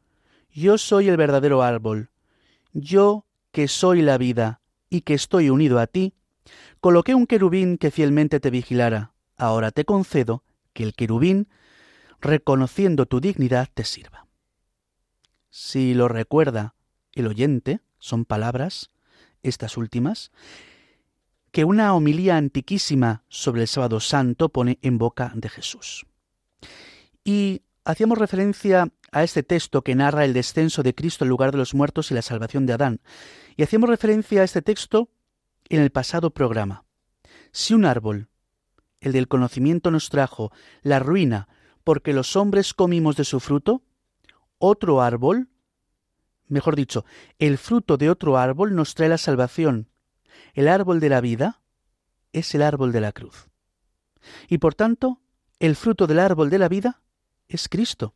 Yo 0.51 0.79
soy 0.79 1.09
el 1.09 1.15
verdadero 1.15 1.61
árbol. 1.61 2.09
Yo 2.73 3.27
que 3.51 3.67
soy 3.67 4.01
la 4.01 4.17
vida 4.17 4.61
y 4.89 5.01
que 5.01 5.13
estoy 5.13 5.51
unido 5.51 5.77
a 5.77 5.85
ti, 5.85 6.15
coloqué 6.79 7.13
un 7.13 7.27
querubín 7.27 7.77
que 7.77 7.91
fielmente 7.91 8.39
te 8.39 8.49
vigilara. 8.49 9.13
Ahora 9.37 9.69
te 9.69 9.85
concedo 9.85 10.43
que 10.73 10.81
el 10.81 10.95
querubín, 10.95 11.49
reconociendo 12.19 13.05
tu 13.05 13.21
dignidad, 13.21 13.69
te 13.75 13.83
sirva. 13.83 14.25
Si 15.51 15.93
lo 15.93 16.07
recuerda 16.07 16.73
el 17.13 17.27
oyente, 17.27 17.81
son 17.99 18.25
palabras, 18.25 18.89
estas 19.43 19.77
últimas, 19.77 20.31
que 21.51 21.63
una 21.63 21.93
homilía 21.93 22.37
antiquísima 22.37 23.23
sobre 23.29 23.61
el 23.61 23.67
sábado 23.67 23.99
santo 23.99 24.49
pone 24.49 24.79
en 24.81 24.97
boca 24.97 25.31
de 25.35 25.49
Jesús. 25.49 26.08
Y 27.23 27.63
hacíamos 27.85 28.17
referencia 28.17 28.91
a 29.11 29.23
este 29.23 29.43
texto 29.43 29.83
que 29.83 29.95
narra 29.95 30.25
el 30.25 30.33
descenso 30.33 30.83
de 30.83 30.93
Cristo 30.93 31.23
al 31.23 31.29
lugar 31.29 31.51
de 31.51 31.57
los 31.57 31.73
muertos 31.73 32.11
y 32.11 32.13
la 32.13 32.21
salvación 32.21 32.65
de 32.65 32.73
Adán. 32.73 33.01
Y 33.55 33.63
hacíamos 33.63 33.89
referencia 33.89 34.41
a 34.41 34.43
este 34.43 34.61
texto 34.61 35.09
en 35.69 35.81
el 35.81 35.91
pasado 35.91 36.31
programa. 36.31 36.85
Si 37.51 37.73
un 37.73 37.85
árbol, 37.85 38.29
el 39.01 39.11
del 39.11 39.27
conocimiento, 39.27 39.91
nos 39.91 40.09
trajo 40.09 40.51
la 40.81 40.99
ruina 40.99 41.47
porque 41.83 42.13
los 42.13 42.35
hombres 42.35 42.73
comimos 42.73 43.15
de 43.15 43.25
su 43.25 43.39
fruto, 43.39 43.83
otro 44.57 45.01
árbol, 45.01 45.49
mejor 46.47 46.75
dicho, 46.75 47.05
el 47.39 47.57
fruto 47.57 47.97
de 47.97 48.09
otro 48.09 48.37
árbol 48.37 48.75
nos 48.75 48.93
trae 48.93 49.09
la 49.09 49.17
salvación. 49.17 49.89
El 50.53 50.67
árbol 50.67 50.99
de 50.99 51.09
la 51.09 51.21
vida 51.21 51.61
es 52.33 52.53
el 52.53 52.61
árbol 52.61 52.91
de 52.91 53.01
la 53.01 53.11
cruz. 53.11 53.49
Y 54.47 54.57
por 54.57 54.75
tanto, 54.75 55.21
el 55.59 55.75
fruto 55.75 56.07
del 56.07 56.19
árbol 56.19 56.49
de 56.49 56.59
la 56.59 56.69
vida 56.69 57.01
es 57.49 57.67
Cristo 57.67 58.15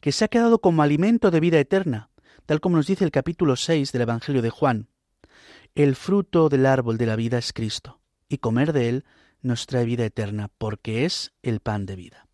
que 0.00 0.12
se 0.12 0.24
ha 0.24 0.28
quedado 0.28 0.60
como 0.60 0.82
alimento 0.82 1.30
de 1.30 1.40
vida 1.40 1.58
eterna, 1.58 2.10
tal 2.46 2.60
como 2.60 2.76
nos 2.76 2.86
dice 2.86 3.04
el 3.04 3.10
capítulo 3.10 3.56
6 3.56 3.92
del 3.92 4.02
Evangelio 4.02 4.42
de 4.42 4.50
Juan. 4.50 4.88
El 5.74 5.96
fruto 5.96 6.48
del 6.48 6.66
árbol 6.66 6.98
de 6.98 7.06
la 7.06 7.16
vida 7.16 7.38
es 7.38 7.52
Cristo, 7.52 8.00
y 8.28 8.38
comer 8.38 8.72
de 8.72 8.88
él 8.88 9.04
nos 9.42 9.66
trae 9.66 9.84
vida 9.84 10.04
eterna, 10.04 10.50
porque 10.58 11.04
es 11.04 11.32
el 11.42 11.60
pan 11.60 11.86
de 11.86 11.96
vida. 11.96 12.26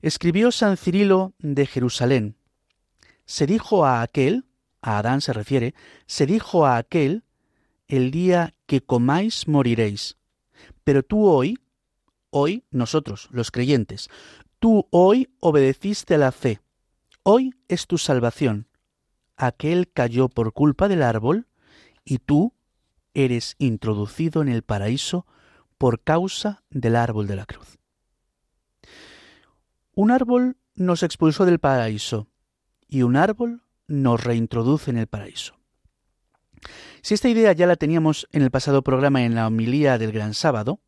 Escribió 0.00 0.50
San 0.50 0.76
Cirilo 0.76 1.32
de 1.38 1.66
Jerusalén. 1.66 2.36
Se 3.24 3.46
dijo 3.46 3.86
a 3.86 4.02
aquel, 4.02 4.44
a 4.82 4.98
Adán 4.98 5.20
se 5.20 5.32
refiere, 5.32 5.74
se 6.06 6.26
dijo 6.26 6.66
a 6.66 6.76
aquel, 6.76 7.24
el 7.88 8.10
día 8.10 8.54
que 8.66 8.80
comáis 8.80 9.46
moriréis. 9.48 10.16
Pero 10.84 11.02
tú 11.02 11.26
hoy, 11.26 11.58
hoy 12.30 12.64
nosotros, 12.70 13.28
los 13.30 13.50
creyentes, 13.50 14.08
Tú 14.62 14.86
hoy 14.90 15.28
obedeciste 15.40 16.16
la 16.18 16.30
fe. 16.30 16.60
Hoy 17.24 17.52
es 17.66 17.88
tu 17.88 17.98
salvación. 17.98 18.68
Aquel 19.36 19.90
cayó 19.90 20.28
por 20.28 20.52
culpa 20.52 20.86
del 20.86 21.02
árbol 21.02 21.48
y 22.04 22.18
tú 22.18 22.54
eres 23.12 23.56
introducido 23.58 24.40
en 24.40 24.48
el 24.48 24.62
paraíso 24.62 25.26
por 25.78 26.00
causa 26.04 26.62
del 26.70 26.94
árbol 26.94 27.26
de 27.26 27.34
la 27.34 27.44
cruz. 27.44 27.76
Un 29.94 30.12
árbol 30.12 30.56
nos 30.76 31.02
expulsó 31.02 31.44
del 31.44 31.58
paraíso 31.58 32.28
y 32.86 33.02
un 33.02 33.16
árbol 33.16 33.64
nos 33.88 34.22
reintroduce 34.22 34.92
en 34.92 34.98
el 34.98 35.08
paraíso. 35.08 35.56
Si 37.00 37.14
esta 37.14 37.28
idea 37.28 37.52
ya 37.52 37.66
la 37.66 37.74
teníamos 37.74 38.28
en 38.30 38.42
el 38.42 38.52
pasado 38.52 38.82
programa 38.82 39.24
en 39.24 39.34
la 39.34 39.48
homilía 39.48 39.98
del 39.98 40.12
Gran 40.12 40.34
Sábado, 40.34 40.78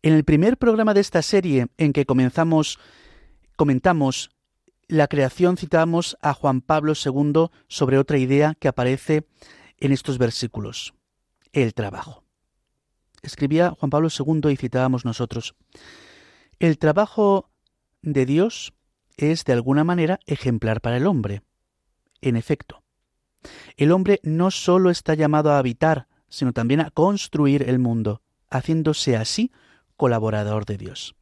en 0.00 0.14
el 0.14 0.24
primer 0.24 0.56
programa 0.56 0.94
de 0.94 1.00
esta 1.00 1.20
serie 1.20 1.66
en 1.76 1.92
que 1.92 2.06
comenzamos 2.06 2.78
comentamos 3.60 4.30
la 4.88 5.06
creación, 5.06 5.58
citamos 5.58 6.16
a 6.22 6.32
Juan 6.32 6.62
Pablo 6.62 6.94
II 6.94 7.50
sobre 7.68 7.98
otra 7.98 8.16
idea 8.16 8.56
que 8.58 8.68
aparece 8.68 9.26
en 9.76 9.92
estos 9.92 10.16
versículos, 10.16 10.94
el 11.52 11.74
trabajo. 11.74 12.24
Escribía 13.20 13.76
Juan 13.78 13.90
Pablo 13.90 14.08
II 14.08 14.50
y 14.50 14.56
citábamos 14.56 15.04
nosotros, 15.04 15.56
el 16.58 16.78
trabajo 16.78 17.50
de 18.00 18.24
Dios 18.24 18.72
es 19.18 19.44
de 19.44 19.52
alguna 19.52 19.84
manera 19.84 20.20
ejemplar 20.24 20.80
para 20.80 20.96
el 20.96 21.06
hombre. 21.06 21.42
En 22.22 22.36
efecto, 22.36 22.82
el 23.76 23.92
hombre 23.92 24.20
no 24.22 24.50
sólo 24.50 24.88
está 24.88 25.12
llamado 25.12 25.52
a 25.52 25.58
habitar, 25.58 26.08
sino 26.30 26.54
también 26.54 26.80
a 26.80 26.90
construir 26.90 27.68
el 27.68 27.78
mundo, 27.78 28.22
haciéndose 28.48 29.18
así 29.18 29.52
colaborador 29.98 30.64
de 30.64 30.78
Dios. 30.78 31.14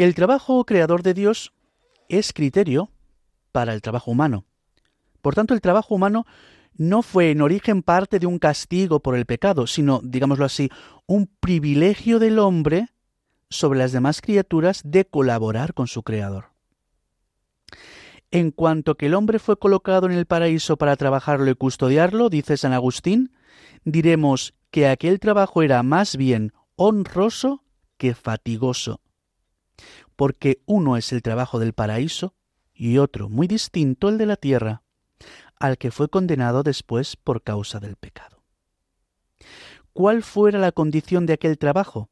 El 0.00 0.14
trabajo 0.14 0.64
creador 0.64 1.02
de 1.02 1.12
Dios 1.12 1.52
es 2.08 2.32
criterio 2.32 2.90
para 3.52 3.74
el 3.74 3.82
trabajo 3.82 4.10
humano. 4.10 4.46
Por 5.20 5.34
tanto, 5.34 5.52
el 5.52 5.60
trabajo 5.60 5.94
humano 5.94 6.24
no 6.74 7.02
fue 7.02 7.30
en 7.30 7.42
origen 7.42 7.82
parte 7.82 8.18
de 8.18 8.24
un 8.24 8.38
castigo 8.38 9.00
por 9.00 9.14
el 9.14 9.26
pecado, 9.26 9.66
sino, 9.66 10.00
digámoslo 10.02 10.46
así, 10.46 10.70
un 11.04 11.26
privilegio 11.26 12.18
del 12.18 12.38
hombre 12.38 12.88
sobre 13.50 13.78
las 13.78 13.92
demás 13.92 14.22
criaturas 14.22 14.80
de 14.86 15.04
colaborar 15.04 15.74
con 15.74 15.86
su 15.86 16.02
Creador. 16.02 16.46
En 18.30 18.52
cuanto 18.52 18.94
que 18.94 19.04
el 19.04 19.14
hombre 19.14 19.38
fue 19.38 19.58
colocado 19.58 20.06
en 20.06 20.12
el 20.12 20.24
paraíso 20.24 20.78
para 20.78 20.96
trabajarlo 20.96 21.50
y 21.50 21.56
custodiarlo, 21.56 22.30
dice 22.30 22.56
San 22.56 22.72
Agustín, 22.72 23.34
diremos 23.84 24.54
que 24.70 24.88
aquel 24.88 25.20
trabajo 25.20 25.60
era 25.60 25.82
más 25.82 26.16
bien 26.16 26.54
honroso 26.76 27.64
que 27.98 28.14
fatigoso, 28.14 29.02
porque 30.20 30.60
uno 30.66 30.98
es 30.98 31.14
el 31.14 31.22
trabajo 31.22 31.58
del 31.58 31.72
paraíso 31.72 32.34
y 32.74 32.98
otro 32.98 33.30
muy 33.30 33.46
distinto 33.46 34.10
el 34.10 34.18
de 34.18 34.26
la 34.26 34.36
tierra 34.36 34.82
al 35.58 35.78
que 35.78 35.90
fue 35.90 36.10
condenado 36.10 36.62
después 36.62 37.16
por 37.16 37.42
causa 37.42 37.80
del 37.80 37.96
pecado. 37.96 38.42
¿Cuál 39.94 40.22
fuera 40.22 40.58
la 40.58 40.72
condición 40.72 41.24
de 41.24 41.32
aquel 41.32 41.56
trabajo? 41.56 42.10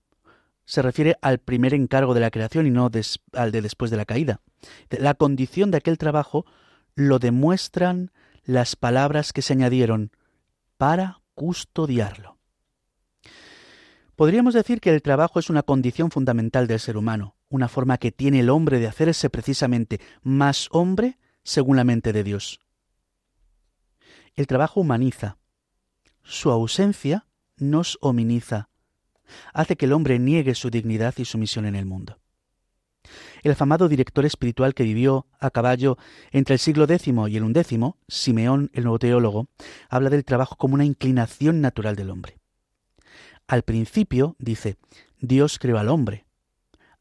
Se 0.65 0.81
refiere 0.81 1.17
al 1.21 1.37
primer 1.37 1.75
encargo 1.75 2.15
de 2.15 2.21
la 2.21 2.31
creación 2.31 2.67
y 2.67 2.71
no 2.71 2.89
al 3.35 3.53
de 3.53 3.61
después 3.61 3.91
de 3.91 3.99
la 3.99 4.07
caída. 4.07 4.41
La 4.89 5.13
condición 5.13 5.71
de 5.71 5.77
aquel 5.77 5.99
trabajo 5.99 6.47
lo 6.95 7.19
demuestran 7.19 8.11
las 8.43 8.75
palabras 8.75 9.35
que 9.35 9.43
se 9.43 9.53
añadieron 9.53 10.13
para 10.79 11.21
custodiarlo. 11.35 12.39
Podríamos 14.17 14.55
decir 14.55 14.81
que 14.81 14.95
el 14.95 15.03
trabajo 15.03 15.39
es 15.39 15.51
una 15.51 15.63
condición 15.63 16.11
fundamental 16.11 16.67
del 16.69 16.81
ser 16.81 16.97
humano, 16.97 17.35
una 17.49 17.69
forma 17.69 17.99
que 17.99 18.13
tiene 18.13 18.41
el 18.41 18.51
hombre 18.51 18.79
de 18.79 18.87
hacerse 18.87 19.31
precisamente 19.31 20.01
más 20.23 20.69
hombre 20.71 21.19
según 21.43 21.77
la 21.77 21.85
mente 21.85 22.13
de 22.13 22.25
Dios. 22.25 22.61
El 24.35 24.47
trabajo 24.47 24.81
humaniza. 24.81 25.39
Su 26.23 26.51
ausencia 26.51 27.27
nos 27.57 27.99
hominiza. 28.01 28.69
Hace 29.53 29.77
que 29.77 29.87
el 29.87 29.93
hombre 29.93 30.19
niegue 30.19 30.55
su 30.55 30.71
dignidad 30.71 31.15
y 31.17 31.25
su 31.25 31.39
misión 31.39 31.67
en 31.67 31.75
el 31.75 31.87
mundo. 31.87 32.19
El 33.43 33.53
afamado 33.53 33.89
director 33.89 34.27
espiritual 34.27 34.75
que 34.75 34.83
vivió 34.83 35.27
a 35.41 35.51
caballo 35.51 35.97
entre 36.31 36.55
el 36.55 36.59
siglo 36.59 36.85
X 36.85 37.09
y 37.09 37.37
el 37.37 37.65
XI, 37.65 37.95
Simeón, 38.09 38.71
el 38.75 38.85
nuevo 38.85 38.99
teólogo, 38.99 39.49
habla 39.89 40.11
del 40.11 40.25
trabajo 40.25 40.57
como 40.57 40.75
una 40.75 40.85
inclinación 40.85 41.61
natural 41.61 41.97
del 41.97 42.11
hombre. 42.11 42.39
Al 43.47 43.63
principio, 43.63 44.37
dice, 44.39 44.77
Dios 45.19 45.59
creó 45.59 45.79
al 45.79 45.89
hombre. 45.89 46.28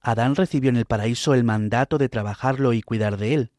Adán 0.07 0.35
recibió 0.35 0.69
en 0.69 0.77
el 0.77 0.85
paraíso 0.85 1.33
el 1.33 1.43
mandato 1.43 1.97
de 1.97 2.09
trabajarlo 2.09 2.73
y 2.73 2.81
cuidar 2.81 3.17
de 3.17 3.33
él 3.33 3.51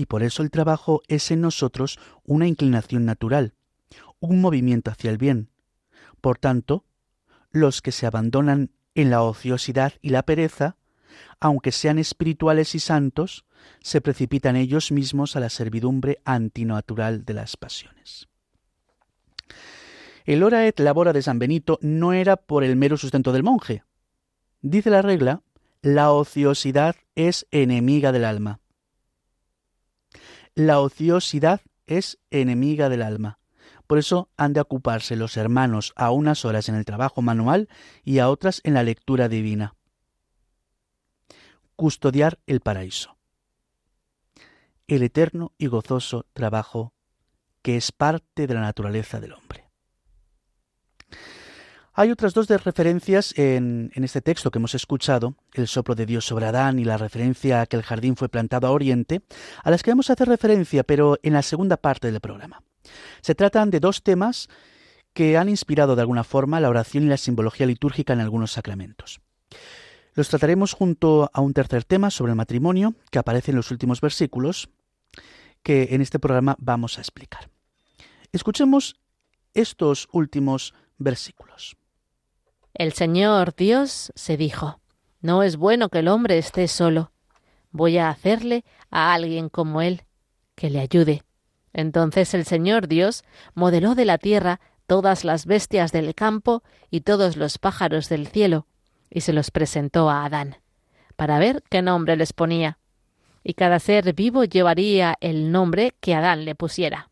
y 0.00 0.06
por 0.06 0.22
eso 0.22 0.42
el 0.42 0.50
trabajo 0.50 1.02
es 1.08 1.30
en 1.30 1.40
nosotros 1.40 1.98
una 2.24 2.46
inclinación 2.46 3.04
natural, 3.04 3.52
un 4.18 4.40
movimiento 4.40 4.90
hacia 4.90 5.10
el 5.10 5.18
bien. 5.18 5.50
Por 6.20 6.38
tanto, 6.38 6.84
los 7.50 7.82
que 7.82 7.92
se 7.92 8.06
abandonan 8.06 8.70
en 8.94 9.10
la 9.10 9.22
ociosidad 9.22 9.92
y 10.00 10.10
la 10.10 10.22
pereza, 10.22 10.76
aunque 11.38 11.72
sean 11.72 11.98
espirituales 11.98 12.74
y 12.74 12.80
santos, 12.80 13.44
se 13.82 14.00
precipitan 14.00 14.56
ellos 14.56 14.90
mismos 14.90 15.36
a 15.36 15.40
la 15.40 15.50
servidumbre 15.50 16.20
antinatural 16.24 17.24
de 17.24 17.34
las 17.34 17.58
pasiones. 17.58 18.28
El 20.24 20.42
hora 20.42 20.66
et 20.66 20.78
labora 20.80 21.12
de 21.12 21.22
San 21.22 21.38
Benito 21.38 21.78
no 21.82 22.12
era 22.12 22.36
por 22.36 22.62
el 22.62 22.76
mero 22.76 22.96
sustento 22.96 23.32
del 23.32 23.42
monje. 23.42 23.82
Dice 24.62 24.90
la 24.90 25.02
regla, 25.02 25.42
la 25.82 26.12
ociosidad 26.12 26.96
es 27.14 27.46
enemiga 27.50 28.12
del 28.12 28.24
alma. 28.24 28.60
La 30.54 30.80
ociosidad 30.80 31.62
es 31.86 32.18
enemiga 32.30 32.88
del 32.88 33.02
alma. 33.02 33.38
Por 33.86 33.98
eso 33.98 34.30
han 34.36 34.52
de 34.52 34.60
ocuparse 34.60 35.16
los 35.16 35.36
hermanos 35.36 35.92
a 35.96 36.10
unas 36.10 36.44
horas 36.44 36.68
en 36.68 36.74
el 36.74 36.84
trabajo 36.84 37.22
manual 37.22 37.68
y 38.04 38.18
a 38.18 38.28
otras 38.28 38.60
en 38.64 38.74
la 38.74 38.82
lectura 38.82 39.28
divina. 39.28 39.74
Custodiar 41.76 42.38
el 42.46 42.60
paraíso. 42.60 43.16
El 44.86 45.02
eterno 45.02 45.52
y 45.56 45.66
gozoso 45.66 46.26
trabajo 46.34 46.92
que 47.62 47.76
es 47.76 47.90
parte 47.90 48.46
de 48.46 48.54
la 48.54 48.60
naturaleza 48.60 49.18
del 49.18 49.32
hombre. 49.32 49.59
Hay 52.00 52.10
otras 52.10 52.32
dos 52.32 52.48
referencias 52.48 53.34
en, 53.36 53.90
este 53.94 54.22
texto 54.22 54.50
que 54.50 54.58
hemos 54.58 54.74
escuchado, 54.74 55.34
el 55.52 55.68
soplo 55.68 55.94
de 55.94 56.06
Dios 56.06 56.24
sobre 56.24 56.46
Adán 56.46 56.78
y 56.78 56.84
la 56.84 56.96
referencia 56.96 57.60
a 57.60 57.66
que 57.66 57.76
el 57.76 57.82
jardín 57.82 58.16
fue 58.16 58.30
plantado 58.30 58.66
a 58.66 58.70
oriente, 58.70 59.20
a 59.62 59.70
las 59.70 59.82
que 59.82 59.90
vamos 59.90 60.08
a 60.08 60.14
hacer 60.14 60.26
referencia, 60.26 60.82
pero 60.82 61.18
en 61.22 61.34
la 61.34 61.42
segunda 61.42 61.76
parte 61.76 62.10
del 62.10 62.22
programa. 62.22 62.62
Se 63.20 63.34
tratan 63.34 63.68
de 63.68 63.80
dos 63.80 64.02
temas 64.02 64.48
que 65.12 65.36
han 65.36 65.50
inspirado 65.50 65.94
de 65.94 66.00
alguna 66.00 66.24
forma 66.24 66.58
la 66.58 66.70
oración 66.70 67.04
y 67.04 67.08
la 67.08 67.18
simbología 67.18 67.66
litúrgica 67.66 68.14
en 68.14 68.20
algunos 68.20 68.52
sacramentos. 68.52 69.20
Los 70.14 70.30
trataremos 70.30 70.72
junto 70.72 71.30
a 71.34 71.42
un 71.42 71.52
tercer 71.52 71.84
tema 71.84 72.10
sobre 72.10 72.32
el 72.32 72.36
matrimonio 72.36 72.94
que 73.10 73.18
aparece 73.18 73.50
en 73.50 73.58
los 73.58 73.70
últimos 73.70 74.00
versículos 74.00 74.70
que 75.62 75.88
en 75.90 76.00
este 76.00 76.18
programa 76.18 76.56
vamos 76.60 76.96
a 76.96 77.02
explicar. 77.02 77.50
Escuchemos 78.32 78.96
estos 79.52 80.08
últimos 80.12 80.72
versículos. 80.96 81.76
El 82.74 82.92
Señor 82.92 83.54
Dios 83.56 84.12
se 84.14 84.36
dijo, 84.36 84.80
No 85.20 85.42
es 85.42 85.56
bueno 85.56 85.88
que 85.88 85.98
el 85.98 86.08
hombre 86.08 86.38
esté 86.38 86.68
solo. 86.68 87.12
Voy 87.72 87.98
a 87.98 88.08
hacerle 88.08 88.64
a 88.90 89.12
alguien 89.12 89.48
como 89.48 89.82
él, 89.82 90.04
que 90.54 90.70
le 90.70 90.80
ayude. 90.80 91.22
Entonces 91.72 92.34
el 92.34 92.44
Señor 92.44 92.88
Dios 92.88 93.24
modeló 93.54 93.94
de 93.94 94.04
la 94.04 94.18
tierra 94.18 94.60
todas 94.86 95.24
las 95.24 95.46
bestias 95.46 95.92
del 95.92 96.14
campo 96.14 96.62
y 96.90 97.02
todos 97.02 97.36
los 97.36 97.58
pájaros 97.58 98.08
del 98.08 98.26
cielo, 98.26 98.66
y 99.08 99.20
se 99.20 99.32
los 99.32 99.50
presentó 99.50 100.10
a 100.10 100.24
Adán, 100.24 100.56
para 101.16 101.38
ver 101.38 101.62
qué 101.70 101.82
nombre 101.82 102.16
les 102.16 102.32
ponía. 102.32 102.78
Y 103.42 103.54
cada 103.54 103.78
ser 103.78 104.12
vivo 104.14 104.44
llevaría 104.44 105.16
el 105.20 105.52
nombre 105.52 105.94
que 106.00 106.14
Adán 106.14 106.44
le 106.44 106.54
pusiera. 106.54 107.10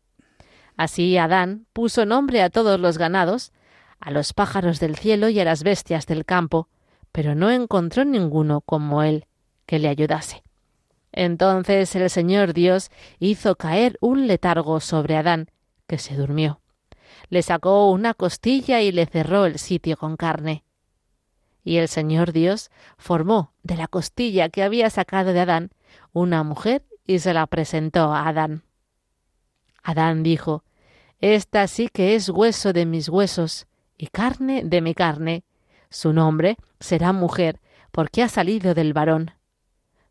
Así 0.77 1.17
Adán 1.17 1.65
puso 1.73 2.05
nombre 2.05 2.41
a 2.41 2.49
todos 2.49 2.79
los 2.79 2.97
ganados, 2.97 3.51
a 3.99 4.11
los 4.11 4.33
pájaros 4.33 4.79
del 4.79 4.95
cielo 4.95 5.29
y 5.29 5.39
a 5.39 5.45
las 5.45 5.63
bestias 5.63 6.05
del 6.05 6.25
campo, 6.25 6.67
pero 7.11 7.35
no 7.35 7.49
encontró 7.49 8.05
ninguno 8.05 8.61
como 8.61 9.03
él 9.03 9.25
que 9.65 9.79
le 9.79 9.87
ayudase. 9.87 10.43
Entonces 11.11 11.95
el 11.95 12.09
Señor 12.09 12.53
Dios 12.53 12.91
hizo 13.19 13.55
caer 13.55 13.97
un 13.99 14.27
letargo 14.27 14.79
sobre 14.79 15.17
Adán, 15.17 15.49
que 15.87 15.97
se 15.97 16.15
durmió. 16.15 16.61
Le 17.29 17.41
sacó 17.41 17.89
una 17.91 18.13
costilla 18.13 18.81
y 18.81 18.91
le 18.91 19.05
cerró 19.05 19.45
el 19.45 19.57
sitio 19.59 19.97
con 19.97 20.17
carne. 20.17 20.63
Y 21.63 21.77
el 21.77 21.87
Señor 21.87 22.31
Dios 22.31 22.69
formó 22.97 23.53
de 23.63 23.75
la 23.75 23.87
costilla 23.87 24.49
que 24.49 24.63
había 24.63 24.89
sacado 24.89 25.33
de 25.33 25.41
Adán 25.41 25.71
una 26.13 26.43
mujer 26.43 26.85
y 27.05 27.19
se 27.19 27.33
la 27.33 27.47
presentó 27.47 28.13
a 28.13 28.27
Adán. 28.27 28.63
Adán 29.83 30.23
dijo, 30.23 30.63
Esta 31.19 31.67
sí 31.67 31.89
que 31.89 32.15
es 32.15 32.29
hueso 32.29 32.71
de 32.71 32.85
mis 32.85 33.09
huesos 33.09 33.67
y 33.99 34.07
carne 34.07 34.63
de 34.63 34.81
mi 34.81 34.95
carne. 34.95 35.43
Su 35.91 36.13
nombre 36.13 36.57
será 36.79 37.13
mujer, 37.13 37.59
porque 37.91 38.23
ha 38.23 38.29
salido 38.29 38.73
del 38.73 38.93
varón. 38.93 39.31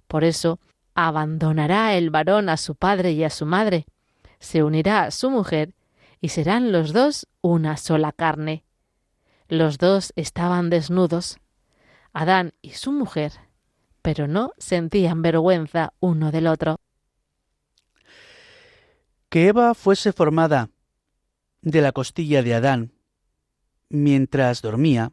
Por 0.06 0.22
eso 0.22 0.60
abandonará 0.94 1.94
el 1.96 2.10
varón 2.10 2.48
a 2.50 2.56
su 2.56 2.76
padre 2.76 3.12
y 3.12 3.24
a 3.24 3.30
su 3.30 3.46
madre, 3.46 3.86
se 4.38 4.62
unirá 4.62 5.04
a 5.04 5.10
su 5.10 5.30
mujer, 5.30 5.74
y 6.20 6.28
serán 6.28 6.70
los 6.70 6.92
dos 6.92 7.26
una 7.40 7.76
sola 7.76 8.12
carne. 8.12 8.64
Los 9.48 9.78
dos 9.78 10.12
estaban 10.16 10.68
desnudos, 10.68 11.38
Adán 12.12 12.52
y 12.60 12.70
su 12.70 12.92
mujer, 12.92 13.32
pero 14.02 14.26
no 14.28 14.52
sentían 14.58 15.22
vergüenza 15.22 15.94
uno 16.00 16.30
del 16.30 16.46
otro. 16.46 16.80
Que 19.28 19.48
Eva 19.48 19.74
fuese 19.74 20.12
formada 20.12 20.70
de 21.62 21.80
la 21.80 21.92
costilla 21.92 22.42
de 22.42 22.54
Adán 22.54 22.97
mientras 23.88 24.62
dormía, 24.62 25.12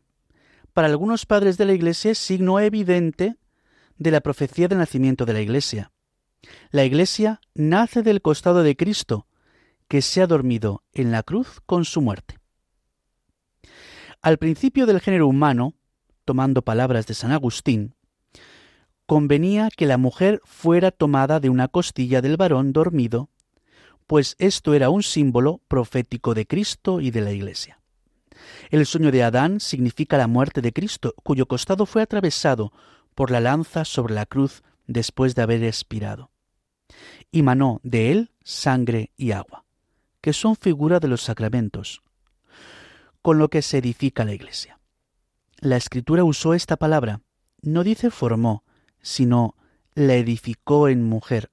para 0.73 0.87
algunos 0.87 1.25
padres 1.25 1.57
de 1.57 1.65
la 1.65 1.73
Iglesia 1.73 2.11
es 2.11 2.17
signo 2.17 2.59
evidente 2.59 3.37
de 3.97 4.11
la 4.11 4.21
profecía 4.21 4.67
del 4.67 4.79
nacimiento 4.79 5.25
de 5.25 5.33
la 5.33 5.41
Iglesia. 5.41 5.91
La 6.71 6.83
Iglesia 6.83 7.39
nace 7.53 8.03
del 8.03 8.21
costado 8.21 8.61
de 8.63 8.75
Cristo, 8.75 9.27
que 9.87 10.01
se 10.01 10.21
ha 10.21 10.27
dormido 10.27 10.83
en 10.93 11.11
la 11.11 11.23
cruz 11.23 11.61
con 11.65 11.85
su 11.85 12.01
muerte. 12.01 12.39
Al 14.21 14.37
principio 14.37 14.85
del 14.85 14.99
género 14.99 15.27
humano, 15.27 15.75
tomando 16.25 16.63
palabras 16.63 17.05
de 17.05 17.13
San 17.13 17.31
Agustín, 17.31 17.95
convenía 19.05 19.69
que 19.75 19.85
la 19.85 19.97
mujer 19.97 20.41
fuera 20.43 20.91
tomada 20.91 21.39
de 21.39 21.49
una 21.49 21.67
costilla 21.67 22.21
del 22.21 22.35
varón 22.35 22.73
dormido, 22.73 23.29
pues 24.07 24.35
esto 24.39 24.73
era 24.73 24.89
un 24.89 25.03
símbolo 25.03 25.61
profético 25.67 26.33
de 26.33 26.45
Cristo 26.47 27.01
y 27.01 27.11
de 27.11 27.21
la 27.21 27.31
Iglesia. 27.31 27.79
El 28.69 28.85
sueño 28.85 29.11
de 29.11 29.23
Adán 29.23 29.59
significa 29.59 30.17
la 30.17 30.27
muerte 30.27 30.61
de 30.61 30.73
Cristo, 30.73 31.13
cuyo 31.23 31.47
costado 31.47 31.85
fue 31.85 32.01
atravesado 32.01 32.71
por 33.13 33.31
la 33.31 33.39
lanza 33.39 33.85
sobre 33.85 34.13
la 34.13 34.25
cruz 34.25 34.63
después 34.87 35.35
de 35.35 35.41
haber 35.41 35.63
expirado. 35.63 36.31
Y 37.31 37.41
manó 37.41 37.79
de 37.83 38.11
él 38.11 38.31
sangre 38.43 39.11
y 39.17 39.31
agua, 39.31 39.65
que 40.21 40.33
son 40.33 40.55
figura 40.55 40.99
de 40.99 41.07
los 41.07 41.21
sacramentos, 41.21 42.01
con 43.21 43.37
lo 43.39 43.49
que 43.49 43.61
se 43.61 43.79
edifica 43.79 44.25
la 44.25 44.33
Iglesia. 44.33 44.79
La 45.59 45.77
Escritura 45.77 46.23
usó 46.23 46.53
esta 46.53 46.77
palabra, 46.77 47.21
no 47.61 47.83
dice 47.83 48.11
formó, 48.11 48.63
sino 49.01 49.55
la 49.95 50.15
edificó 50.15 50.89
en 50.89 51.03
mujer. 51.03 51.51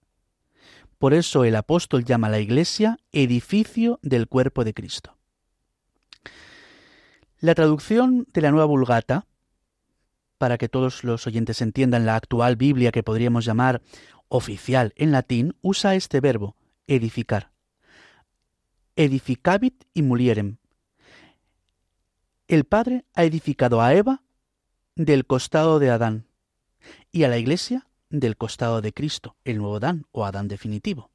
Por 0.98 1.14
eso 1.14 1.44
el 1.44 1.56
apóstol 1.56 2.04
llama 2.04 2.26
a 2.26 2.30
la 2.30 2.40
Iglesia 2.40 2.98
edificio 3.12 3.98
del 4.02 4.28
cuerpo 4.28 4.64
de 4.64 4.74
Cristo. 4.74 5.16
La 7.42 7.56
traducción 7.56 8.24
de 8.32 8.40
la 8.40 8.52
nueva 8.52 8.66
vulgata, 8.66 9.26
para 10.38 10.58
que 10.58 10.68
todos 10.68 11.02
los 11.02 11.26
oyentes 11.26 11.60
entiendan 11.60 12.06
la 12.06 12.14
actual 12.14 12.54
Biblia 12.54 12.92
que 12.92 13.02
podríamos 13.02 13.44
llamar 13.44 13.82
oficial 14.28 14.92
en 14.94 15.10
latín, 15.10 15.56
usa 15.60 15.96
este 15.96 16.20
verbo, 16.20 16.54
edificar. 16.86 17.50
Edificabit 18.94 19.86
y 19.92 20.02
mulierem. 20.02 20.58
El 22.46 22.62
Padre 22.62 23.06
ha 23.12 23.24
edificado 23.24 23.82
a 23.82 23.92
Eva 23.92 24.22
del 24.94 25.26
costado 25.26 25.80
de 25.80 25.90
Adán 25.90 26.28
y 27.10 27.24
a 27.24 27.28
la 27.28 27.38
Iglesia 27.38 27.88
del 28.08 28.36
costado 28.36 28.80
de 28.82 28.92
Cristo, 28.92 29.34
el 29.42 29.58
nuevo 29.58 29.78
Adán 29.78 30.06
o 30.12 30.24
Adán 30.24 30.46
definitivo. 30.46 31.10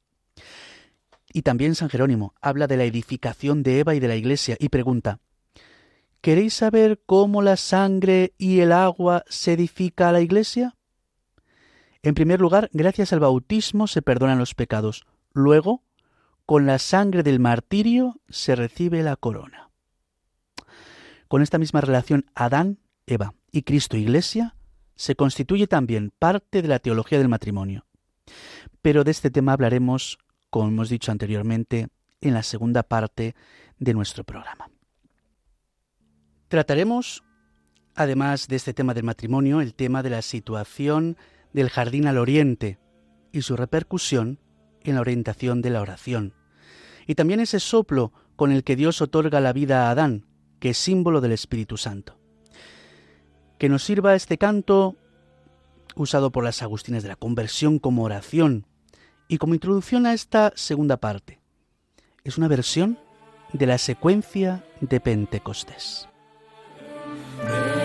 Y 1.32 1.40
también 1.40 1.74
San 1.74 1.88
Jerónimo 1.88 2.34
habla 2.42 2.66
de 2.66 2.76
la 2.76 2.84
edificación 2.84 3.62
de 3.62 3.78
Eva 3.78 3.94
y 3.94 3.98
de 3.98 4.08
la 4.08 4.16
Iglesia 4.16 4.58
y 4.60 4.68
pregunta, 4.68 5.20
¿Queréis 6.20 6.54
saber 6.54 7.00
cómo 7.06 7.42
la 7.42 7.56
sangre 7.56 8.34
y 8.38 8.60
el 8.60 8.72
agua 8.72 9.24
se 9.28 9.52
edifica 9.52 10.08
a 10.08 10.12
la 10.12 10.20
Iglesia? 10.20 10.76
En 12.02 12.14
primer 12.14 12.40
lugar, 12.40 12.70
gracias 12.72 13.12
al 13.12 13.20
bautismo 13.20 13.86
se 13.86 14.02
perdonan 14.02 14.38
los 14.38 14.54
pecados. 14.54 15.06
Luego, 15.32 15.82
con 16.44 16.66
la 16.66 16.78
sangre 16.78 17.22
del 17.22 17.38
martirio 17.38 18.20
se 18.28 18.56
recibe 18.56 19.02
la 19.02 19.16
corona. 19.16 19.70
Con 21.28 21.42
esta 21.42 21.58
misma 21.58 21.82
relación 21.82 22.26
Adán, 22.34 22.78
Eva 23.06 23.34
y 23.52 23.62
Cristo 23.62 23.96
Iglesia 23.96 24.56
se 24.96 25.14
constituye 25.14 25.66
también 25.66 26.10
parte 26.18 26.62
de 26.62 26.68
la 26.68 26.80
teología 26.80 27.18
del 27.18 27.28
matrimonio. 27.28 27.86
Pero 28.82 29.04
de 29.04 29.12
este 29.12 29.30
tema 29.30 29.52
hablaremos, 29.52 30.18
como 30.50 30.68
hemos 30.68 30.88
dicho 30.88 31.12
anteriormente, 31.12 31.88
en 32.20 32.34
la 32.34 32.42
segunda 32.42 32.82
parte 32.82 33.36
de 33.78 33.94
nuestro 33.94 34.24
programa. 34.24 34.68
Trataremos, 36.48 37.24
además 37.94 38.48
de 38.48 38.56
este 38.56 38.72
tema 38.72 38.94
del 38.94 39.04
matrimonio, 39.04 39.60
el 39.60 39.74
tema 39.74 40.02
de 40.02 40.10
la 40.10 40.22
situación 40.22 41.18
del 41.52 41.68
jardín 41.68 42.06
al 42.06 42.16
oriente 42.16 42.78
y 43.32 43.42
su 43.42 43.54
repercusión 43.54 44.38
en 44.82 44.94
la 44.94 45.02
orientación 45.02 45.60
de 45.60 45.70
la 45.70 45.82
oración. 45.82 46.34
Y 47.06 47.14
también 47.14 47.40
ese 47.40 47.60
soplo 47.60 48.12
con 48.34 48.50
el 48.50 48.64
que 48.64 48.76
Dios 48.76 49.02
otorga 49.02 49.40
la 49.40 49.52
vida 49.52 49.86
a 49.86 49.90
Adán, 49.90 50.26
que 50.58 50.70
es 50.70 50.78
símbolo 50.78 51.20
del 51.20 51.32
Espíritu 51.32 51.76
Santo. 51.76 52.18
Que 53.58 53.68
nos 53.68 53.84
sirva 53.84 54.14
este 54.14 54.38
canto 54.38 54.96
usado 55.96 56.30
por 56.30 56.44
las 56.44 56.62
Agustinas 56.62 57.02
de 57.02 57.10
la 57.10 57.16
conversión 57.16 57.78
como 57.78 58.04
oración 58.04 58.66
y 59.26 59.36
como 59.36 59.54
introducción 59.54 60.06
a 60.06 60.14
esta 60.14 60.52
segunda 60.54 60.96
parte. 60.96 61.40
Es 62.24 62.38
una 62.38 62.48
versión 62.48 62.98
de 63.52 63.66
la 63.66 63.76
secuencia 63.76 64.64
de 64.80 65.00
Pentecostés. 65.00 66.07
Yeah. 67.38 67.77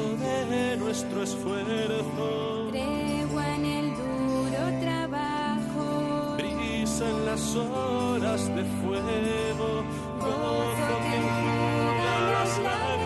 de 0.00 0.76
nuestro 0.78 1.22
esfuerzo. 1.22 2.68
Tregua 2.70 3.56
en 3.56 3.66
el 3.66 3.90
duro 3.94 4.80
trabajo. 4.80 6.36
Brisa 6.38 7.10
en 7.10 7.26
las 7.26 7.56
horas 7.56 8.46
de 8.56 8.64
fuego. 8.64 9.84
Gozo 10.18 10.94
que 11.02 11.16
enjuga 11.16 12.20
las 12.32 12.58
lágrimas. 12.58 13.01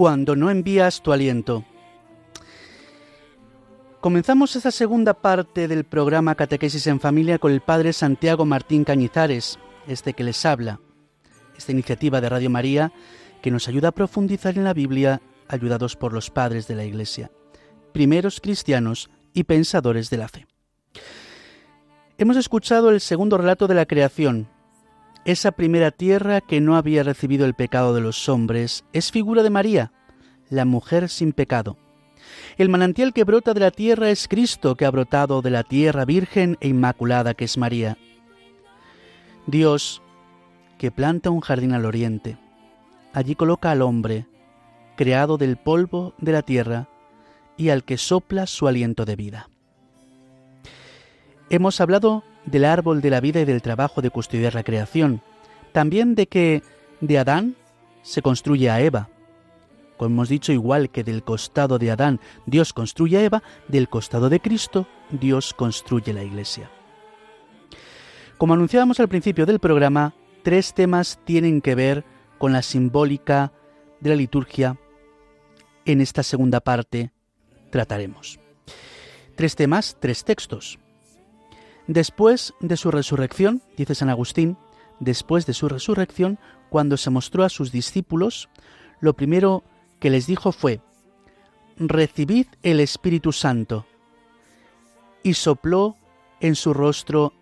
Cuando 0.00 0.34
no 0.34 0.48
envías 0.48 1.02
tu 1.02 1.12
aliento. 1.12 1.62
Comenzamos 4.00 4.56
esta 4.56 4.70
segunda 4.70 5.12
parte 5.12 5.68
del 5.68 5.84
programa 5.84 6.36
Catequesis 6.36 6.86
en 6.86 7.00
Familia 7.00 7.38
con 7.38 7.52
el 7.52 7.60
Padre 7.60 7.92
Santiago 7.92 8.46
Martín 8.46 8.84
Cañizares, 8.84 9.58
este 9.86 10.14
que 10.14 10.24
les 10.24 10.46
habla, 10.46 10.80
esta 11.54 11.72
iniciativa 11.72 12.22
de 12.22 12.30
Radio 12.30 12.48
María 12.48 12.94
que 13.42 13.50
nos 13.50 13.68
ayuda 13.68 13.88
a 13.88 13.92
profundizar 13.92 14.56
en 14.56 14.64
la 14.64 14.72
Biblia, 14.72 15.20
ayudados 15.48 15.96
por 15.96 16.14
los 16.14 16.30
padres 16.30 16.66
de 16.66 16.76
la 16.76 16.86
Iglesia, 16.86 17.30
primeros 17.92 18.40
cristianos 18.40 19.10
y 19.34 19.44
pensadores 19.44 20.08
de 20.08 20.16
la 20.16 20.28
fe. 20.28 20.46
Hemos 22.16 22.38
escuchado 22.38 22.88
el 22.88 23.02
segundo 23.02 23.36
relato 23.36 23.66
de 23.66 23.74
la 23.74 23.84
creación. 23.84 24.48
Esa 25.24 25.52
primera 25.52 25.90
tierra 25.90 26.40
que 26.40 26.60
no 26.60 26.76
había 26.76 27.02
recibido 27.02 27.46
el 27.46 27.54
pecado 27.54 27.94
de 27.94 28.00
los 28.00 28.28
hombres 28.28 28.84
es 28.92 29.10
figura 29.10 29.42
de 29.42 29.50
María, 29.50 29.92
la 30.48 30.64
mujer 30.64 31.08
sin 31.08 31.32
pecado 31.32 31.76
el 32.56 32.68
manantial 32.68 33.12
que 33.12 33.24
brota 33.24 33.54
de 33.54 33.60
la 33.60 33.70
tierra 33.70 34.10
es 34.10 34.28
Cristo, 34.28 34.76
que 34.76 34.84
ha 34.84 34.90
brotado 34.90 35.42
de 35.42 35.50
la 35.50 35.62
tierra 35.62 36.04
virgen 36.04 36.56
e 36.60 36.68
inmaculada 36.68 37.34
que 37.34 37.44
es 37.44 37.56
María. 37.56 37.96
Dios, 39.46 40.02
que 40.78 40.90
planta 40.90 41.30
un 41.30 41.40
jardín 41.40 41.72
al 41.72 41.84
oriente, 41.84 42.38
allí 43.12 43.34
coloca 43.34 43.70
al 43.70 43.82
hombre, 43.82 44.26
creado 44.96 45.38
del 45.38 45.56
polvo 45.56 46.14
de 46.18 46.32
la 46.32 46.42
tierra, 46.42 46.88
y 47.56 47.68
al 47.70 47.84
que 47.84 47.98
sopla 47.98 48.46
su 48.46 48.68
aliento 48.68 49.04
de 49.04 49.16
vida. 49.16 49.50
Hemos 51.50 51.80
hablado 51.80 52.22
del 52.46 52.64
árbol 52.64 53.00
de 53.00 53.10
la 53.10 53.20
vida 53.20 53.40
y 53.40 53.44
del 53.44 53.62
trabajo 53.62 54.02
de 54.02 54.10
custodiar 54.10 54.54
la 54.54 54.64
creación, 54.64 55.22
también 55.72 56.14
de 56.14 56.26
que 56.26 56.62
de 57.00 57.18
Adán 57.18 57.56
se 58.02 58.22
construye 58.22 58.70
a 58.70 58.80
Eva, 58.80 59.08
como 60.00 60.14
hemos 60.14 60.30
dicho, 60.30 60.50
igual 60.50 60.88
que 60.88 61.04
del 61.04 61.22
costado 61.22 61.78
de 61.78 61.90
Adán 61.90 62.20
Dios 62.46 62.72
construye 62.72 63.18
a 63.18 63.22
Eva, 63.22 63.42
del 63.68 63.90
costado 63.90 64.30
de 64.30 64.40
Cristo 64.40 64.86
Dios 65.10 65.52
construye 65.52 66.14
la 66.14 66.24
Iglesia. 66.24 66.70
Como 68.38 68.54
anunciábamos 68.54 68.98
al 68.98 69.10
principio 69.10 69.44
del 69.44 69.58
programa, 69.58 70.14
tres 70.42 70.72
temas 70.72 71.20
tienen 71.26 71.60
que 71.60 71.74
ver 71.74 72.06
con 72.38 72.54
la 72.54 72.62
simbólica 72.62 73.52
de 74.00 74.08
la 74.08 74.16
liturgia. 74.16 74.78
En 75.84 76.00
esta 76.00 76.22
segunda 76.22 76.60
parte 76.60 77.12
trataremos. 77.68 78.40
Tres 79.36 79.54
temas, 79.54 79.98
tres 80.00 80.24
textos. 80.24 80.78
Después 81.90 82.54
de 82.60 82.76
su 82.76 82.92
resurrección, 82.92 83.62
dice 83.76 83.96
San 83.96 84.10
Agustín, 84.10 84.56
después 85.00 85.44
de 85.44 85.54
su 85.54 85.68
resurrección, 85.68 86.38
cuando 86.68 86.96
se 86.96 87.10
mostró 87.10 87.42
a 87.42 87.48
sus 87.48 87.72
discípulos, 87.72 88.48
lo 89.00 89.14
primero 89.14 89.64
que 89.98 90.08
les 90.08 90.28
dijo 90.28 90.52
fue, 90.52 90.80
Recibid 91.76 92.46
el 92.62 92.78
Espíritu 92.78 93.32
Santo. 93.32 93.86
Y 95.24 95.34
sopló 95.34 95.96
en 96.38 96.54
su 96.54 96.74
rostro 96.74 97.32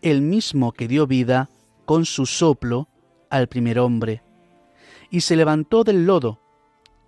el 0.00 0.22
mismo 0.22 0.70
que 0.70 0.86
dio 0.86 1.08
vida 1.08 1.50
con 1.84 2.04
su 2.04 2.24
soplo 2.24 2.86
al 3.30 3.48
primer 3.48 3.80
hombre. 3.80 4.22
Y 5.10 5.22
se 5.22 5.34
levantó 5.34 5.82
del 5.82 6.06
lodo 6.06 6.38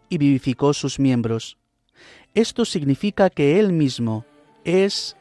y 0.09 0.19
vivificó 0.19 0.75
sus 0.75 0.99
miembros. 0.99 1.57
Esto 2.35 2.65
significa 2.65 3.31
que 3.31 3.61
él 3.61 3.73
mismo 3.73 4.25
es 4.65 5.17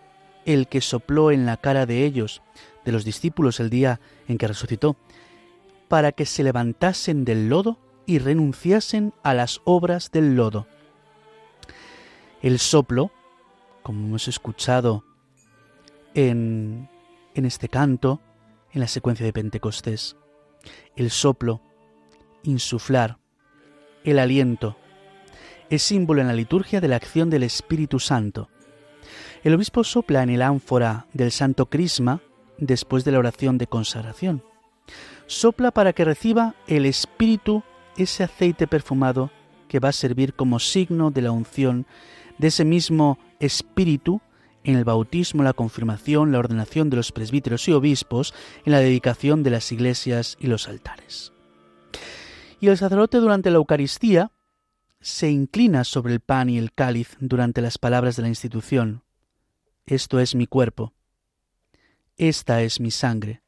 el 0.46 0.68
que 0.68 0.82
sopló 0.82 1.32
en 1.32 1.46
la 1.46 1.58
cara 1.58 1.86
de 1.86 2.06
ellos, 2.06 2.42
de 2.86 2.92
los 2.92 3.06
discípulos 3.06 3.60
el 3.60 3.70
día 3.70 4.00
en 4.28 4.38
que 4.38 4.48
resucitó, 4.48 4.98
para 5.88 6.12
que 6.12 6.26
se 6.26 6.44
levantasen 6.44 7.26
del 7.26 7.50
lodo 7.50 7.78
y 8.06 8.20
renunciasen 8.20 9.14
a 9.24 9.34
las 9.34 9.62
obras 9.64 10.12
del 10.12 10.36
lodo. 10.36 10.68
El 12.42 12.60
soplo, 12.60 13.12
como 13.84 14.06
hemos 14.08 14.28
escuchado 14.28 15.06
en, 16.14 16.90
en 17.36 17.46
este 17.46 17.70
canto, 17.70 18.22
en 18.72 18.82
la 18.82 18.88
secuencia 18.88 19.26
de 19.26 19.34
Pentecostés, 19.34 20.18
el 20.96 21.12
soplo, 21.12 21.62
insuflar, 22.44 23.18
el 24.04 24.20
aliento, 24.20 24.78
es 25.70 25.84
símbolo 25.84 26.22
en 26.22 26.28
la 26.28 26.34
liturgia 26.34 26.82
de 26.82 26.88
la 26.88 26.98
acción 26.98 27.30
del 27.30 27.44
Espíritu 27.44 28.00
Santo. 28.00 28.50
El 29.44 29.54
obispo 29.54 29.84
sopla 29.84 30.24
en 30.24 30.30
el 30.30 30.42
ánfora 30.42 31.06
del 31.12 31.30
Santo 31.30 31.66
Crisma 31.66 32.22
después 32.58 33.04
de 33.04 33.12
la 33.12 33.20
oración 33.20 33.58
de 33.58 33.68
consagración. 33.68 34.42
Sopla 35.28 35.72
para 35.72 35.92
que 35.92 36.06
reciba 36.06 36.56
el 36.66 36.86
Espíritu 36.86 37.62
ese 37.98 38.24
aceite 38.24 38.68
perfumado 38.68 39.32
que 39.68 39.80
va 39.80 39.90
a 39.90 39.94
servir 39.94 40.34
como 40.34 40.60
signo 40.60 41.12
de 41.12 41.22
la 41.22 41.32
unción 41.32 41.86
de 42.38 42.48
ese 42.48 42.64
mismo 42.64 43.20
espíritu 43.40 44.22
en 44.64 44.78
el 44.78 44.86
bautismo, 44.86 45.44
la 45.44 45.52
confirmación, 45.52 46.32
la 46.32 46.40
ordenación 46.40 46.90
de 46.90 46.96
los 46.96 47.12
presbíteros 47.12 47.68
y 47.68 47.74
obispos, 47.74 48.34
en 48.66 48.72
la 48.72 48.80
dedicación 48.80 49.44
de 49.44 49.50
las 49.50 49.72
iglesias 49.74 50.38
y 50.40 50.48
los 50.48 50.70
altares. 50.70 51.34
Y 52.62 52.70
el 52.70 52.78
sacerdote 52.78 53.18
durante 53.18 53.52
la 53.52 53.58
Eucaristía 53.58 54.32
se 55.02 55.30
inclina 55.30 55.84
sobre 55.84 56.14
el 56.14 56.22
pan 56.22 56.50
y 56.50 56.58
el 56.58 56.72
cáliz 56.72 57.18
durante 57.20 57.62
las 57.62 57.78
palabras 57.78 58.16
de 58.16 58.22
la 58.22 58.30
institución. 58.30 59.04
Esto 59.86 60.20
es 60.20 60.34
mi 60.34 60.48
cuerpo. 60.48 60.94
Esta 62.16 62.62
es 62.62 62.80
mi 62.80 62.92
sangre. 62.92 63.42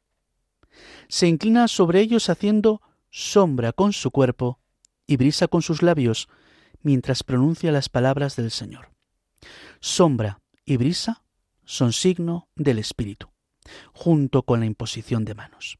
Se 1.08 1.26
inclina 1.26 1.66
sobre 1.68 2.00
ellos 2.00 2.28
haciendo 2.28 2.82
sombra 3.10 3.72
con 3.72 3.92
su 3.92 4.10
cuerpo 4.10 4.60
y 5.06 5.16
brisa 5.16 5.48
con 5.48 5.62
sus 5.62 5.82
labios 5.82 6.28
mientras 6.82 7.22
pronuncia 7.22 7.72
las 7.72 7.88
palabras 7.88 8.36
del 8.36 8.50
Señor. 8.50 8.90
Sombra 9.80 10.40
y 10.64 10.76
brisa 10.76 11.22
son 11.64 11.92
signo 11.92 12.48
del 12.54 12.78
Espíritu, 12.78 13.28
junto 13.92 14.42
con 14.42 14.60
la 14.60 14.66
imposición 14.66 15.24
de 15.24 15.34
manos. 15.34 15.78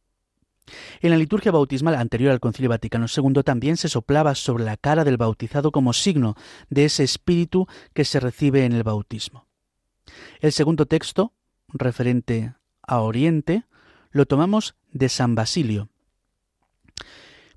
En 1.00 1.10
la 1.10 1.16
liturgia 1.16 1.52
bautismal 1.52 1.94
anterior 1.94 2.32
al 2.32 2.40
Concilio 2.40 2.70
Vaticano 2.70 3.06
II 3.14 3.42
también 3.44 3.76
se 3.76 3.88
soplaba 3.88 4.34
sobre 4.34 4.64
la 4.64 4.76
cara 4.76 5.04
del 5.04 5.16
bautizado 5.16 5.70
como 5.70 5.92
signo 5.92 6.34
de 6.70 6.86
ese 6.86 7.04
espíritu 7.04 7.68
que 7.92 8.04
se 8.04 8.18
recibe 8.18 8.64
en 8.64 8.72
el 8.72 8.82
bautismo. 8.82 9.46
El 10.40 10.52
segundo 10.52 10.86
texto, 10.86 11.32
referente 11.68 12.54
a 12.82 13.00
Oriente, 13.00 13.64
lo 14.10 14.26
tomamos 14.26 14.76
de 14.92 15.08
San 15.08 15.34
Basilio, 15.34 15.88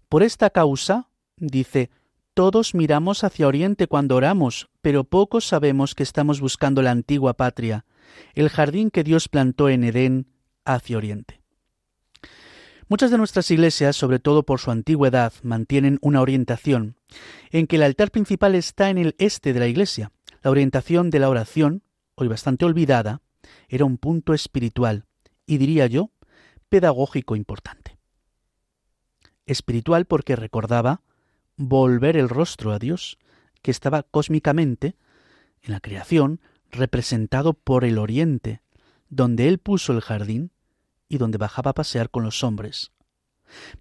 por 0.09 0.23
esta 0.23 0.49
causa, 0.49 1.07
dice, 1.37 1.91
todos 2.33 2.73
miramos 2.73 3.23
hacia 3.23 3.47
Oriente 3.47 3.85
cuando 3.85 4.15
oramos, 4.15 4.69
pero 4.81 5.03
pocos 5.03 5.45
sabemos 5.45 5.93
que 5.93 6.01
estamos 6.01 6.41
buscando 6.41 6.81
la 6.81 6.89
antigua 6.89 7.35
patria, 7.35 7.85
el 8.33 8.49
jardín 8.49 8.89
que 8.89 9.03
Dios 9.03 9.29
plantó 9.29 9.69
en 9.69 9.83
Edén 9.83 10.25
hacia 10.65 10.97
Oriente. 10.97 11.41
Muchas 12.87 13.11
de 13.11 13.19
nuestras 13.19 13.51
iglesias, 13.51 13.95
sobre 13.95 14.17
todo 14.17 14.41
por 14.41 14.59
su 14.59 14.71
antigüedad, 14.71 15.31
mantienen 15.43 15.99
una 16.01 16.21
orientación 16.21 16.95
en 17.51 17.67
que 17.67 17.75
el 17.75 17.83
altar 17.83 18.09
principal 18.09 18.55
está 18.55 18.89
en 18.89 18.97
el 18.97 19.15
este 19.19 19.53
de 19.53 19.59
la 19.59 19.67
iglesia. 19.67 20.11
La 20.41 20.49
orientación 20.49 21.11
de 21.11 21.19
la 21.19 21.29
oración, 21.29 21.83
hoy 22.19 22.27
bastante 22.27 22.65
olvidada, 22.65 23.21
era 23.67 23.85
un 23.85 23.97
punto 23.97 24.33
espiritual 24.33 25.05
y 25.45 25.57
diría 25.57 25.87
yo, 25.87 26.11
pedagógico 26.69 27.35
importante 27.35 27.99
espiritual 29.51 30.05
porque 30.05 30.35
recordaba 30.35 31.01
volver 31.57 32.15
el 32.17 32.29
rostro 32.29 32.71
a 32.71 32.79
Dios, 32.79 33.17
que 33.61 33.71
estaba 33.71 34.03
cósmicamente, 34.03 34.95
en 35.61 35.73
la 35.73 35.79
creación, 35.79 36.39
representado 36.71 37.53
por 37.53 37.83
el 37.83 37.97
oriente, 37.97 38.61
donde 39.09 39.47
él 39.47 39.57
puso 39.57 39.91
el 39.91 40.01
jardín 40.01 40.51
y 41.09 41.17
donde 41.17 41.37
bajaba 41.37 41.71
a 41.71 41.73
pasear 41.73 42.09
con 42.09 42.23
los 42.23 42.43
hombres. 42.43 42.91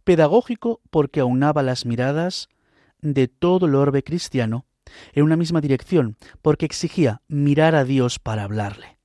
Pedagógico 0.03 0.81
porque 0.91 1.21
aunaba 1.21 1.63
las 1.63 1.85
miradas 1.85 2.49
de 3.01 3.29
todo 3.29 3.67
el 3.67 3.75
orbe 3.75 4.03
cristiano 4.03 4.65
en 5.13 5.25
una 5.25 5.37
misma 5.37 5.61
dirección, 5.61 6.17
porque 6.43 6.67
exigía 6.67 7.23
mirar 7.29 7.75
a 7.75 7.85
Dios 7.85 8.19
para 8.19 8.45
hablarle, 8.45 8.99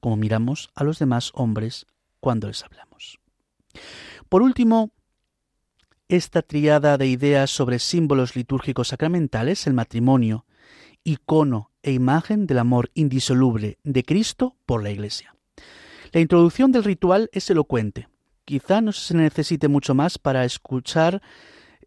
como 0.00 0.16
miramos 0.16 0.70
a 0.74 0.84
los 0.84 0.98
demás 0.98 1.30
hombres 1.34 1.86
cuando 2.20 2.48
les 2.48 2.64
hablamos. 2.64 3.18
Por 4.28 4.42
último, 4.42 4.92
esta 6.08 6.42
triada 6.42 6.98
de 6.98 7.06
ideas 7.06 7.50
sobre 7.50 7.78
símbolos 7.78 8.34
litúrgicos 8.34 8.88
sacramentales, 8.88 9.66
el 9.66 9.74
matrimonio, 9.74 10.46
icono 11.04 11.70
e 11.82 11.92
imagen 11.92 12.46
del 12.46 12.58
amor 12.58 12.90
indisoluble 12.94 13.78
de 13.84 14.02
Cristo 14.02 14.56
por 14.66 14.82
la 14.82 14.90
Iglesia. 14.90 15.34
La 16.12 16.20
introducción 16.20 16.72
del 16.72 16.84
ritual 16.84 17.30
es 17.32 17.48
elocuente. 17.50 18.08
Quizá 18.44 18.80
no 18.80 18.92
se 18.92 19.16
necesite 19.16 19.68
mucho 19.68 19.94
más 19.94 20.18
para 20.18 20.44
escuchar 20.44 21.22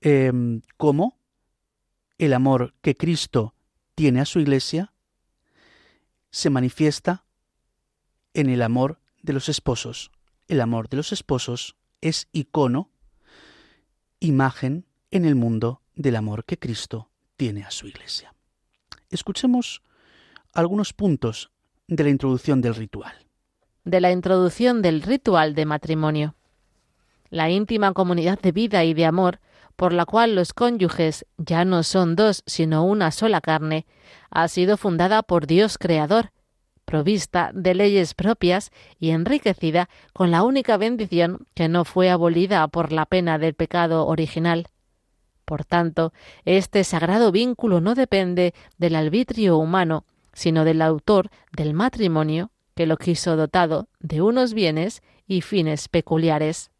em, 0.01 0.61
cómo 0.77 1.17
el 2.25 2.33
amor 2.33 2.73
que 2.81 2.95
Cristo 2.95 3.55
tiene 3.95 4.21
a 4.21 4.25
su 4.25 4.39
Iglesia 4.39 4.93
se 6.31 6.49
manifiesta 6.49 7.25
en 8.33 8.49
el 8.49 8.61
amor 8.61 8.99
de 9.21 9.33
los 9.33 9.49
esposos. 9.49 10.11
El 10.47 10.61
amor 10.61 10.89
de 10.89 10.97
los 10.97 11.11
esposos 11.11 11.75
es 12.01 12.27
icono 12.31 12.89
imagen 14.19 14.85
en 15.11 15.25
el 15.25 15.35
mundo 15.35 15.81
del 15.95 16.15
amor 16.15 16.45
que 16.45 16.57
Cristo 16.57 17.09
sostiene 17.33 17.63
a 17.63 17.71
su 17.71 17.87
Iglesia. 17.87 18.33
Escuchemos 19.09 19.81
algunos 20.53 20.93
puntos 20.93 21.51
de 21.87 22.03
la 22.03 22.09
introducción 22.09 22.61
del 22.61 22.75
ritual. 22.75 23.13
De 23.83 23.99
la 23.99 24.11
introducción 24.11 24.81
del 24.83 25.01
ritual 25.01 25.55
de 25.55 25.65
matrimonio. 25.65 26.35
La 27.29 27.49
íntima 27.49 27.91
comunidad 27.93 28.39
de 28.39 28.51
vida 28.51 28.83
y 28.83 28.93
de 28.93 29.05
amor, 29.05 29.39
por 29.75 29.93
la 29.93 30.05
cual 30.05 30.35
los 30.35 30.53
cónyuges 30.53 31.25
ya 31.37 31.65
no 31.65 31.83
son 31.83 32.15
dos, 32.15 32.43
sino 32.45 32.85
una 32.85 33.11
sola 33.11 33.41
carne, 33.41 33.85
ha 34.29 34.47
sido 34.47 34.77
fundada 34.77 35.23
por 35.23 35.47
Dios 35.47 35.77
Creador, 35.77 36.31
provista 36.85 37.51
de 37.53 37.73
leyes 37.73 38.13
propias 38.13 38.71
y 38.99 39.11
enriquecida 39.11 39.89
con 40.13 40.31
la 40.31 40.43
única 40.43 40.77
bendición 40.77 41.47
que 41.53 41.67
no 41.67 41.85
fue 41.85 42.09
abolida 42.09 42.67
por 42.67 42.91
la 42.91 43.05
pena 43.05 43.37
del 43.37 43.53
pecado 43.53 44.05
original. 44.07 44.67
Por 45.45 45.65
tanto, 45.65 46.13
este 46.45 46.83
sagrado 46.83 47.31
vínculo 47.31 47.81
no 47.81 47.95
depende 47.95 48.53
del 48.77 48.95
arbitrio 48.95 49.57
humano, 49.57 50.05
sino 50.33 50.65
del 50.65 50.81
autor 50.81 51.29
del 51.51 51.73
matrimonio, 51.73 52.51
que 52.75 52.85
lo 52.85 52.97
quiso 52.97 53.35
dotado 53.35 53.87
de 53.99 54.21
unos 54.21 54.53
bienes 54.53 55.03
y 55.27 55.41
fines 55.41 55.87
peculiares. 55.89 56.71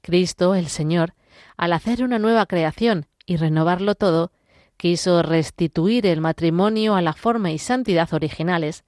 Cristo, 0.00 0.54
el 0.54 0.66
Señor, 0.66 1.14
al 1.56 1.72
hacer 1.72 2.02
una 2.02 2.18
nueva 2.18 2.46
creación 2.46 3.06
y 3.26 3.36
renovarlo 3.36 3.94
todo, 3.94 4.32
quiso 4.76 5.22
restituir 5.22 6.06
el 6.06 6.20
matrimonio 6.20 6.94
a 6.94 7.02
la 7.02 7.12
forma 7.12 7.50
y 7.52 7.58
santidad 7.58 8.12
originales, 8.12 8.84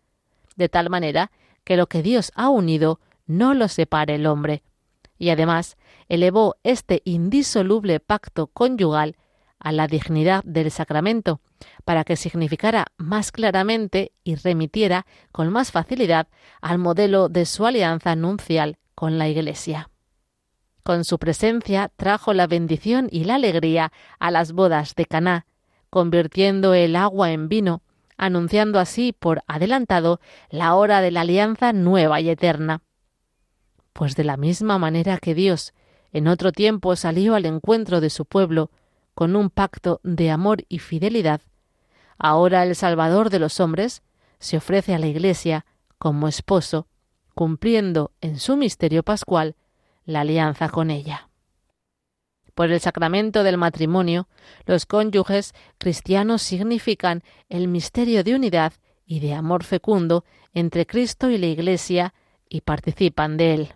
de 0.56 0.68
tal 0.68 0.90
manera 0.90 1.30
que 1.64 1.76
lo 1.76 1.86
que 1.86 2.02
Dios 2.02 2.32
ha 2.34 2.48
unido 2.48 3.00
no 3.26 3.54
lo 3.54 3.68
separe 3.68 4.16
el 4.16 4.26
hombre, 4.26 4.62
y 5.18 5.30
además 5.30 5.76
elevó 6.08 6.56
este 6.62 7.00
indisoluble 7.04 8.00
pacto 8.00 8.48
conyugal 8.48 9.16
a 9.58 9.72
la 9.72 9.86
dignidad 9.86 10.44
del 10.44 10.70
sacramento, 10.70 11.40
para 11.84 12.04
que 12.04 12.16
significara 12.16 12.86
más 12.98 13.32
claramente 13.32 14.12
y 14.22 14.34
remitiera 14.34 15.06
con 15.32 15.48
más 15.50 15.72
facilidad 15.72 16.28
al 16.60 16.78
modelo 16.78 17.28
de 17.28 17.46
su 17.46 17.64
alianza 17.64 18.14
nuncial 18.14 18.76
con 18.94 19.16
la 19.18 19.28
Iglesia. 19.28 19.88
Con 20.84 21.04
su 21.04 21.18
presencia 21.18 21.90
trajo 21.96 22.34
la 22.34 22.46
bendición 22.46 23.08
y 23.10 23.24
la 23.24 23.36
alegría 23.36 23.90
a 24.18 24.30
las 24.30 24.52
bodas 24.52 24.94
de 24.94 25.06
Caná, 25.06 25.46
convirtiendo 25.88 26.74
el 26.74 26.94
agua 26.94 27.32
en 27.32 27.48
vino, 27.48 27.80
anunciando 28.18 28.78
así 28.78 29.14
por 29.18 29.42
adelantado 29.46 30.20
la 30.50 30.74
hora 30.74 31.00
de 31.00 31.10
la 31.10 31.22
alianza 31.22 31.72
nueva 31.72 32.20
y 32.20 32.28
eterna. 32.28 32.82
Pues 33.94 34.14
de 34.14 34.24
la 34.24 34.36
misma 34.36 34.76
manera 34.76 35.16
que 35.16 35.34
Dios 35.34 35.72
en 36.12 36.28
otro 36.28 36.52
tiempo 36.52 36.96
salió 36.96 37.34
al 37.34 37.46
encuentro 37.46 38.02
de 38.02 38.10
su 38.10 38.26
pueblo 38.26 38.70
con 39.14 39.36
un 39.36 39.48
pacto 39.48 40.00
de 40.02 40.30
amor 40.30 40.64
y 40.68 40.80
fidelidad, 40.80 41.40
ahora 42.18 42.62
el 42.62 42.76
Salvador 42.76 43.30
de 43.30 43.38
los 43.38 43.58
hombres 43.58 44.02
se 44.38 44.58
ofrece 44.58 44.94
a 44.94 44.98
la 44.98 45.06
Iglesia 45.06 45.64
como 45.96 46.28
esposo, 46.28 46.88
cumpliendo 47.34 48.12
en 48.20 48.38
su 48.38 48.58
misterio 48.58 49.02
pascual 49.02 49.56
la 50.04 50.20
alianza 50.20 50.68
con 50.68 50.90
ella. 50.90 51.28
Por 52.54 52.70
el 52.70 52.80
sacramento 52.80 53.42
del 53.42 53.58
matrimonio, 53.58 54.28
los 54.64 54.86
cónyuges 54.86 55.54
cristianos 55.78 56.42
significan 56.42 57.22
el 57.48 57.66
misterio 57.66 58.22
de 58.22 58.34
unidad 58.34 58.72
y 59.06 59.20
de 59.20 59.34
amor 59.34 59.64
fecundo 59.64 60.24
entre 60.52 60.86
Cristo 60.86 61.30
y 61.30 61.38
la 61.38 61.46
Iglesia 61.46 62.14
y 62.48 62.60
participan 62.60 63.36
de 63.36 63.54
él. 63.54 63.74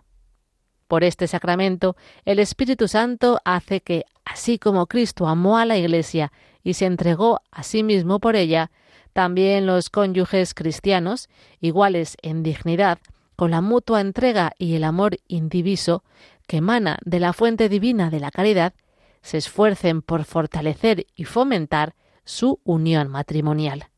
Por 0.87 1.03
este 1.03 1.27
sacramento, 1.27 1.95
el 2.25 2.39
Espíritu 2.39 2.87
Santo 2.87 3.41
hace 3.43 3.81
que, 3.81 4.05
así 4.25 4.57
como 4.57 4.87
Cristo 4.87 5.27
amó 5.27 5.57
a 5.57 5.65
la 5.65 5.77
Iglesia 5.77 6.31
y 6.63 6.73
se 6.73 6.85
entregó 6.85 7.41
a 7.51 7.63
sí 7.63 7.83
mismo 7.83 8.19
por 8.19 8.35
ella, 8.35 8.71
también 9.13 9.65
los 9.65 9.89
cónyuges 9.89 10.53
cristianos, 10.53 11.29
iguales 11.59 12.15
en 12.21 12.43
dignidad, 12.43 12.99
con 13.39 13.51
la 13.51 13.61
mutua 13.61 14.01
entrega 14.01 14.51
y 14.57 14.75
el 14.75 14.83
amor 14.83 15.17
indiviso 15.29 16.03
que 16.45 16.57
emana 16.57 16.99
de 17.05 17.21
la 17.21 17.31
fuente 17.31 17.69
divina 17.69 18.09
de 18.09 18.19
la 18.19 18.31
caridad, 18.31 18.73
se 19.21 19.37
esfuercen 19.37 20.01
por 20.01 20.25
fortalecer 20.25 21.07
y 21.15 21.23
fomentar 21.23 21.95
su 22.25 22.59
unión 22.65 23.07
matrimonial. 23.07 23.91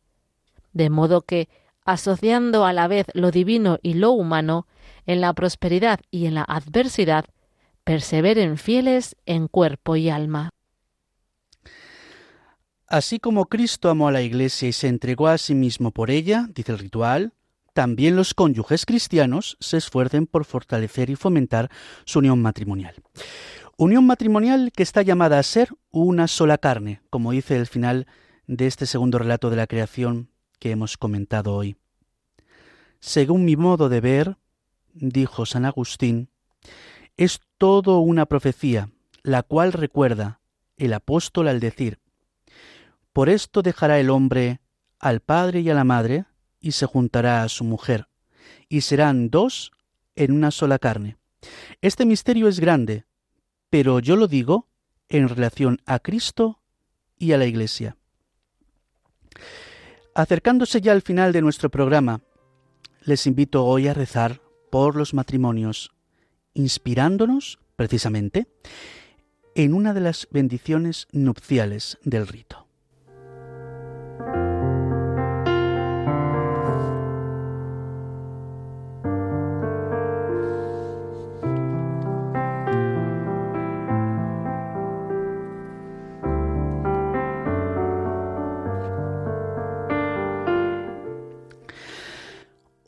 De 0.73 0.91
modo 0.91 1.23
que, 1.23 1.49
asociando 1.86 2.65
a 2.65 2.73
la 2.73 2.88
vez 2.88 3.08
lo 3.15 3.32
divino 3.32 3.80
y 3.82 3.95
lo 3.95 4.12
humano, 4.12 4.67
en 5.08 5.21
la 5.21 5.34
prosperidad 5.34 6.01
y 6.12 6.27
en 6.27 6.36
la 6.36 6.43
adversidad, 6.43 7.25
perseveren 7.84 8.60
fieles 8.60 9.15
en 9.25 9.47
cuerpo 9.47 9.95
y 9.95 10.12
alma. 10.12 10.51
Así 12.86 13.17
como 13.17 13.47
Cristo 13.47 13.89
amó 13.89 14.08
a 14.08 14.12
la 14.12 14.21
Iglesia 14.21 14.69
y 14.69 14.73
se 14.73 14.88
entregó 14.88 15.30
a 15.30 15.39
sí 15.39 15.56
mismo 15.56 15.89
por 15.89 16.12
ella, 16.12 16.45
dice 16.54 16.73
el 16.73 16.77
ritual, 16.77 17.34
también 17.73 18.15
los 18.15 18.34
cónyuges 18.34 18.86
cristianos 18.86 19.57
se 19.60 19.77
esfuercen 19.77 20.27
por 20.27 20.45
fortalecer 20.45 21.10
y 21.10 21.15
fomentar 21.15 21.69
su 22.05 22.19
unión 22.19 22.41
matrimonial. 22.41 22.95
Unión 23.77 24.05
matrimonial 24.05 24.71
que 24.75 24.84
está 24.84 25.01
llamada 25.01 25.39
a 25.39 25.43
ser 25.43 25.69
una 25.89 26.27
sola 26.27 26.57
carne, 26.57 27.01
como 27.10 27.31
dice 27.31 27.55
el 27.57 27.67
final 27.67 28.07
de 28.47 28.67
este 28.67 28.86
segundo 28.86 29.17
relato 29.17 29.49
de 29.49 29.55
la 29.55 29.67
creación 29.67 30.29
que 30.60 30.71
hemos 30.71 30.97
comentado 30.97 31.55
hoy. 31.55 31.77
Según 32.99 33.45
mi 33.45 33.55
modo 33.55 33.89
de 33.89 34.01
ver, 34.01 34.38
dijo 34.93 35.45
San 35.45 35.65
Agustín, 35.65 36.29
es 37.17 37.39
todo 37.57 37.99
una 37.99 38.25
profecía, 38.25 38.89
la 39.23 39.43
cual 39.43 39.73
recuerda 39.73 40.41
el 40.77 40.93
apóstol 40.93 41.47
al 41.47 41.60
decir, 41.60 41.99
Por 43.13 43.29
esto 43.29 43.62
dejará 43.62 43.99
el 43.99 44.10
hombre 44.10 44.60
al 44.99 45.21
padre 45.21 45.62
y 45.62 45.69
a 45.69 45.73
la 45.73 45.84
madre, 45.84 46.25
y 46.62 46.71
se 46.71 46.86
juntará 46.86 47.43
a 47.43 47.50
su 47.50 47.63
mujer, 47.63 48.08
y 48.69 48.82
serán 48.82 49.30
dos 49.30 49.71
en 50.15 50.32
una 50.32 50.52
sola 50.52 50.80
carne. 50.80 51.17
Este 51.82 52.06
misterio 52.06 52.47
es 52.47 52.60
grande, 52.60 53.06
pero 53.69 54.00
yo 54.00 54.15
lo 54.15 54.28
digo 54.28 54.69
en 55.10 55.28
relación 55.28 55.82
a 55.86 56.00
Cristo 56.00 56.62
y 57.17 57.34
a 57.34 57.38
la 57.38 57.45
Iglesia. 57.45 57.97
Acercándose 60.13 60.82
ya 60.82 60.91
al 60.91 61.02
final 61.02 61.32
de 61.34 61.41
nuestro 61.41 61.69
programa, 61.69 62.21
les 63.04 63.26
invito 63.28 63.65
hoy 63.65 63.88
a 63.88 63.93
rezar 63.93 64.41
por 64.69 64.95
los 64.95 65.13
matrimonios, 65.13 65.91
inspirándonos, 66.54 67.60
precisamente, 67.76 68.47
en 69.56 69.74
una 69.74 69.93
de 69.93 70.02
las 70.02 70.28
bendiciones 70.32 71.08
nupciales 71.12 71.97
del 72.04 72.28
rito. 72.28 72.61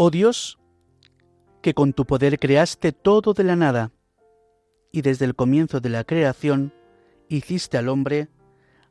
Oh 0.05 0.11
Dios, 0.11 0.59
que 1.61 1.73
con 1.73 1.93
tu 1.93 2.05
poder 2.05 2.37
creaste 2.37 2.91
todo 2.91 3.33
de 3.33 3.45
la 3.45 3.55
nada, 3.55 3.93
y 4.91 5.01
desde 5.01 5.23
el 5.23 5.33
comienzo 5.33 5.79
de 5.79 5.87
la 5.87 6.03
creación 6.03 6.73
hiciste 7.29 7.77
al 7.77 7.87
hombre 7.87 8.27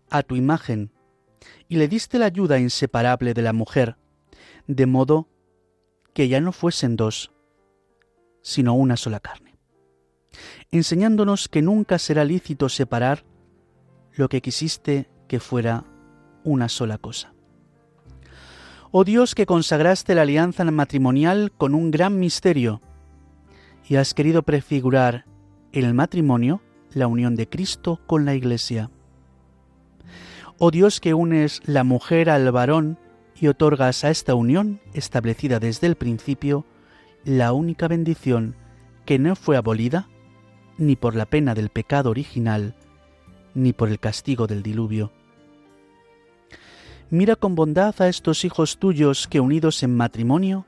a 0.09 0.23
tu 0.23 0.37
imagen, 0.37 0.91
y 1.69 1.77
le 1.77 1.87
diste 1.87 2.19
la 2.19 2.25
ayuda 2.25 2.59
inseparable 2.59 3.35
de 3.35 3.43
la 3.43 3.53
mujer, 3.53 3.99
de 4.67 4.87
modo 4.87 5.29
que 6.15 6.29
ya 6.29 6.41
no 6.41 6.51
fuesen 6.51 6.97
dos, 6.97 7.31
sino 8.41 8.73
una 8.73 8.97
sola 8.97 9.21
carne, 9.21 9.59
enseñándonos 10.71 11.51
que 11.51 11.61
nunca 11.61 11.99
será 11.99 12.25
lícito 12.25 12.71
separar 12.71 13.27
lo 14.13 14.31
que 14.31 14.41
quisiste 14.41 15.11
que 15.29 15.41
fuera 15.41 15.85
una 16.43 16.71
sola 16.71 16.97
cosa. 16.97 17.32
Oh 18.95 19.05
Dios 19.05 19.35
que 19.35 19.47
consagraste 19.47 20.15
la 20.15 20.21
alianza 20.21 20.65
matrimonial 20.65 21.51
con 21.57 21.75
un 21.75 21.91
gran 21.91 22.21
misterio 22.21 22.83
y 23.89 23.97
has 23.97 24.13
querido 24.13 24.43
prefigurar 24.43 25.25
el 25.73 25.95
matrimonio 25.95 26.61
la 26.93 27.07
unión 27.07 27.35
de 27.35 27.49
Cristo 27.49 28.01
con 28.07 28.27
la 28.27 28.35
Iglesia. 28.35 28.91
Oh 30.59 30.71
Dios 30.71 31.01
que 31.01 31.15
unes 31.15 31.63
la 31.65 31.85
mujer 31.85 32.29
al 32.29 32.53
varón 32.53 32.99
y 33.41 33.47
otorgas 33.47 34.05
a 34.05 34.11
esta 34.11 34.35
unión, 34.35 34.83
establecida 34.93 35.59
desde 35.59 35.87
el 35.87 35.97
principio, 35.97 36.67
la 37.25 37.55
única 37.55 37.89
bendición 37.89 38.57
que 39.07 39.19
no 39.19 39.37
fue 39.37 39.57
abolida 39.57 40.11
ni 40.77 40.97
por 40.97 41.17
la 41.17 41.25
pena 41.25 41.55
del 41.55 41.71
pecado 41.71 42.11
original, 42.11 42.77
ni 43.55 43.73
por 43.73 43.89
el 43.89 43.99
castigo 43.99 44.47
del 44.47 44.63
diluvio 44.63 45.13
Mira 47.13 47.37
con 47.37 47.55
bondad 47.55 47.95
a 48.01 48.09
estos 48.09 48.43
hijos 48.43 48.79
tuyos 48.79 49.29
que 49.29 49.39
unidos 49.39 49.83
en 49.83 49.95
matrimonio 49.95 50.65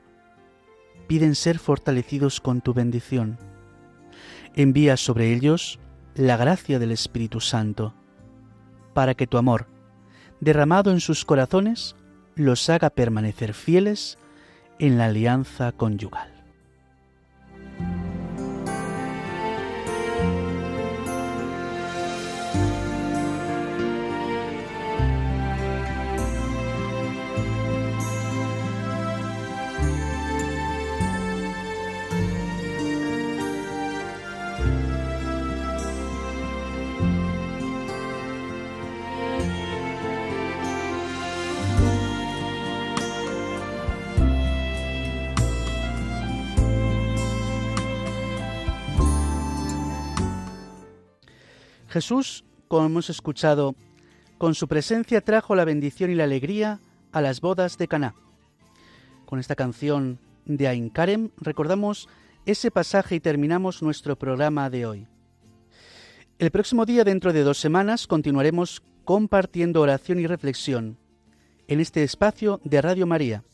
piden 1.07 1.33
ser 1.33 1.57
fortalecidos 1.57 2.39
con 2.39 2.61
tu 2.61 2.71
bendición. 2.75 3.39
Envía 4.53 4.95
sobre 4.95 5.33
ellos 5.33 5.79
la 6.13 6.37
gracia 6.37 6.77
del 6.77 6.91
Espíritu 6.91 7.41
Santo, 7.41 7.95
para 8.93 9.15
que 9.15 9.25
tu 9.25 9.39
amor, 9.39 9.65
derramado 10.39 10.91
en 10.91 10.99
sus 10.99 11.25
corazones, 11.25 11.95
los 12.35 12.69
haga 12.69 12.91
permanecer 12.91 13.55
fieles 13.55 14.19
en 14.77 14.99
la 14.99 15.05
alianza 15.05 15.71
conyugal. 15.71 16.34
Jesús, 51.95 52.43
como 52.67 52.87
hemos 52.87 53.09
escuchado, 53.09 53.73
con 54.37 54.53
su 54.53 54.67
presencia 54.67 55.21
trajo 55.21 55.55
la 55.55 55.63
bendición 55.63 56.11
y 56.11 56.15
la 56.15 56.25
alegría 56.25 56.81
a 57.13 57.21
las 57.21 57.39
bodas 57.39 57.77
de 57.77 57.87
Caná. 57.87 58.15
Con 59.25 59.39
esta 59.39 59.55
canción 59.55 60.19
de 60.43 60.67
Ain 60.67 60.89
Karem 60.89 61.29
recordamos 61.37 62.09
ese 62.45 62.69
pasaje 62.69 63.15
y 63.15 63.21
terminamos 63.21 63.81
nuestro 63.81 64.17
programa 64.17 64.69
de 64.69 64.85
hoy. 64.85 65.07
El 66.37 66.51
próximo 66.51 66.85
día, 66.85 67.05
dentro 67.05 67.31
de 67.31 67.43
dos 67.43 67.59
semanas, 67.59 68.07
continuaremos 68.07 68.83
compartiendo 69.05 69.79
oración 69.79 70.19
y 70.19 70.27
reflexión 70.27 70.97
en 71.69 71.79
este 71.79 72.03
espacio 72.03 72.59
de 72.65 72.81
Radio 72.81 73.07
María, 73.07 73.45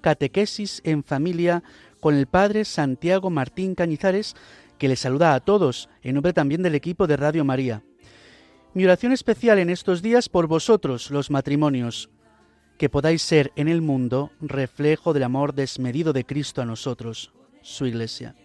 Catequesis 0.00 0.80
en 0.84 1.04
Familia 1.04 1.62
con 2.00 2.14
el 2.14 2.26
Padre 2.26 2.64
Santiago 2.64 3.28
Martín 3.28 3.74
Cañizares, 3.74 4.36
que 4.78 4.88
les 4.88 5.00
saluda 5.00 5.34
a 5.34 5.40
todos 5.40 5.90
en 6.02 6.14
nombre 6.14 6.32
también 6.32 6.62
del 6.62 6.74
equipo 6.74 7.06
de 7.06 7.18
Radio 7.18 7.44
María. 7.44 7.82
Mi 8.72 8.84
oración 8.84 9.10
especial 9.10 9.58
en 9.58 9.68
estos 9.68 10.00
días 10.00 10.28
por 10.28 10.46
vosotros, 10.46 11.10
los 11.10 11.28
matrimonios, 11.28 12.08
que 12.78 12.88
podáis 12.88 13.20
ser 13.20 13.50
en 13.56 13.66
el 13.66 13.82
mundo 13.82 14.30
reflejo 14.40 15.12
del 15.12 15.24
amor 15.24 15.54
desmedido 15.54 16.12
de 16.12 16.24
Cristo 16.24 16.62
a 16.62 16.64
nosotros, 16.64 17.32
su 17.62 17.86
Iglesia. 17.86 18.36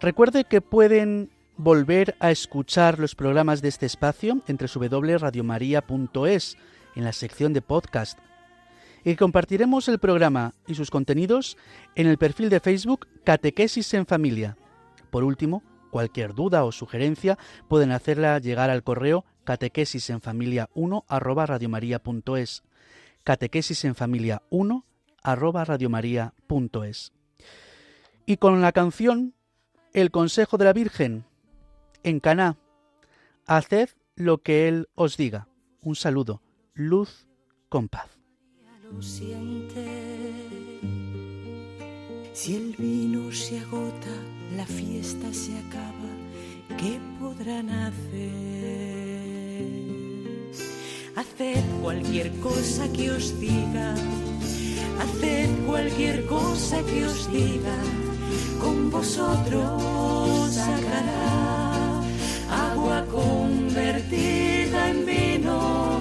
Recuerde 0.00 0.44
que 0.44 0.62
pueden 0.62 1.30
volver 1.58 2.16
a 2.20 2.30
escuchar 2.30 2.98
los 2.98 3.14
programas 3.14 3.60
de 3.60 3.68
este 3.68 3.84
espacio 3.84 4.40
entre 4.46 4.66
www.radiomaria.es 4.66 6.56
en 6.94 7.04
la 7.04 7.12
sección 7.12 7.52
de 7.52 7.60
podcast 7.60 8.18
y 9.04 9.14
compartiremos 9.14 9.88
el 9.88 9.98
programa 9.98 10.54
y 10.66 10.74
sus 10.74 10.90
contenidos 10.90 11.58
en 11.96 12.06
el 12.06 12.16
perfil 12.16 12.48
de 12.48 12.60
Facebook 12.60 13.06
Catequesis 13.24 13.92
en 13.92 14.06
Familia. 14.06 14.56
Por 15.10 15.22
último, 15.22 15.62
Cualquier 15.96 16.34
duda 16.34 16.62
o 16.66 16.72
sugerencia 16.72 17.38
pueden 17.68 17.90
hacerla 17.90 18.38
llegar 18.38 18.68
al 18.68 18.82
correo 18.82 19.24
catequesis 19.44 20.10
en 20.10 20.20
familia 20.20 20.68
1 20.74 21.06
arroba. 21.08 21.46
Catequesis 23.24 23.84
en 23.86 23.94
familia 23.94 24.42
1 24.50 24.84
arroba 25.22 25.64
radiomaria.es. 25.64 27.14
Y 28.26 28.36
con 28.36 28.60
la 28.60 28.72
canción 28.72 29.32
El 29.94 30.10
consejo 30.10 30.58
de 30.58 30.66
la 30.66 30.74
Virgen 30.74 31.24
en 32.02 32.20
Caná. 32.20 32.58
Haced 33.46 33.88
lo 34.16 34.42
que 34.42 34.68
Él 34.68 34.90
os 34.96 35.16
diga. 35.16 35.48
Un 35.80 35.96
saludo. 35.96 36.42
Luz 36.74 37.26
con 37.70 37.88
paz. 37.88 38.10
Si 39.00 39.32
el 42.54 42.76
vino 42.76 43.32
se 43.32 43.60
agota, 43.60 44.35
la 44.54 44.66
fiesta 44.66 45.32
se 45.32 45.52
acaba, 45.58 46.10
¿qué 46.78 47.00
podrán 47.18 47.70
hacer? 47.70 49.06
Haced 51.16 51.64
cualquier 51.82 52.30
cosa 52.40 52.86
que 52.92 53.10
os 53.10 53.38
diga, 53.40 53.94
haced 55.00 55.50
cualquier 55.66 56.26
cosa 56.26 56.82
que 56.82 57.06
os 57.06 57.32
diga, 57.32 57.76
con 58.60 58.90
vosotros 58.90 60.52
sacará 60.52 62.02
agua 62.50 63.04
convertida 63.10 64.90
en 64.90 65.06
vino. 65.06 66.00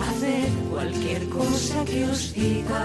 Haced 0.00 0.52
cualquier 0.70 1.28
cosa 1.28 1.84
que 1.84 2.04
os 2.04 2.32
diga 2.34 2.84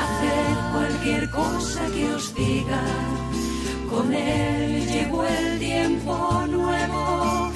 Haced 0.00 0.56
cualquier 0.72 1.30
cosa 1.30 1.86
que 1.94 2.14
os 2.14 2.34
diga. 2.34 2.82
Con 3.92 4.14
él 4.14 4.86
llegó 4.86 5.22
el 5.22 5.58
tiempo 5.58 6.46
nuevo, 6.48 7.52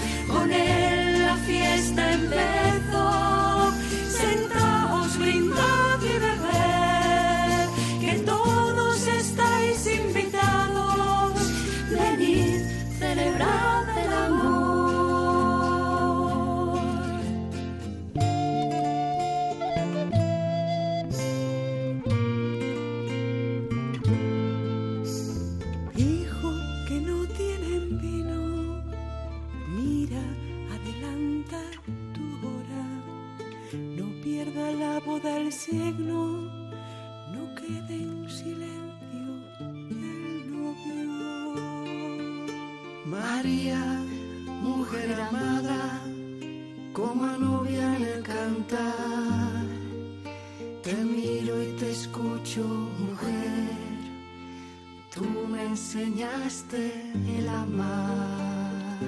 enseñaste 55.96 56.92
el 57.38 57.48
amar. 57.48 59.00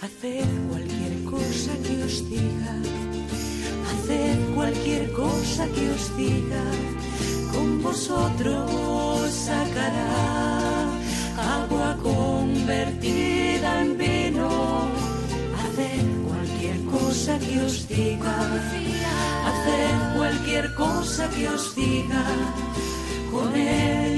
Haced 0.00 0.46
cualquier 0.68 1.24
cosa 1.24 1.72
que 1.84 2.02
os 2.02 2.28
diga 2.28 2.74
haced 3.88 4.54
cualquier 4.54 5.12
cosa 5.12 5.66
que 5.74 5.90
os 5.90 6.16
diga, 6.16 6.64
con 7.52 7.82
vosotros 7.82 9.30
sacará 9.30 10.88
agua 11.60 11.96
convertida 12.02 13.82
en 13.82 13.98
vino. 13.98 14.88
Haced 15.58 16.06
cualquier 16.28 16.78
cosa 16.86 17.38
que 17.38 17.60
os 17.60 17.86
diga, 17.86 18.36
haced 19.48 20.16
cualquier 20.16 20.74
cosa 20.74 21.28
que 21.30 21.48
os 21.48 21.74
diga, 21.76 22.24
con 23.30 23.54
él 23.54 24.17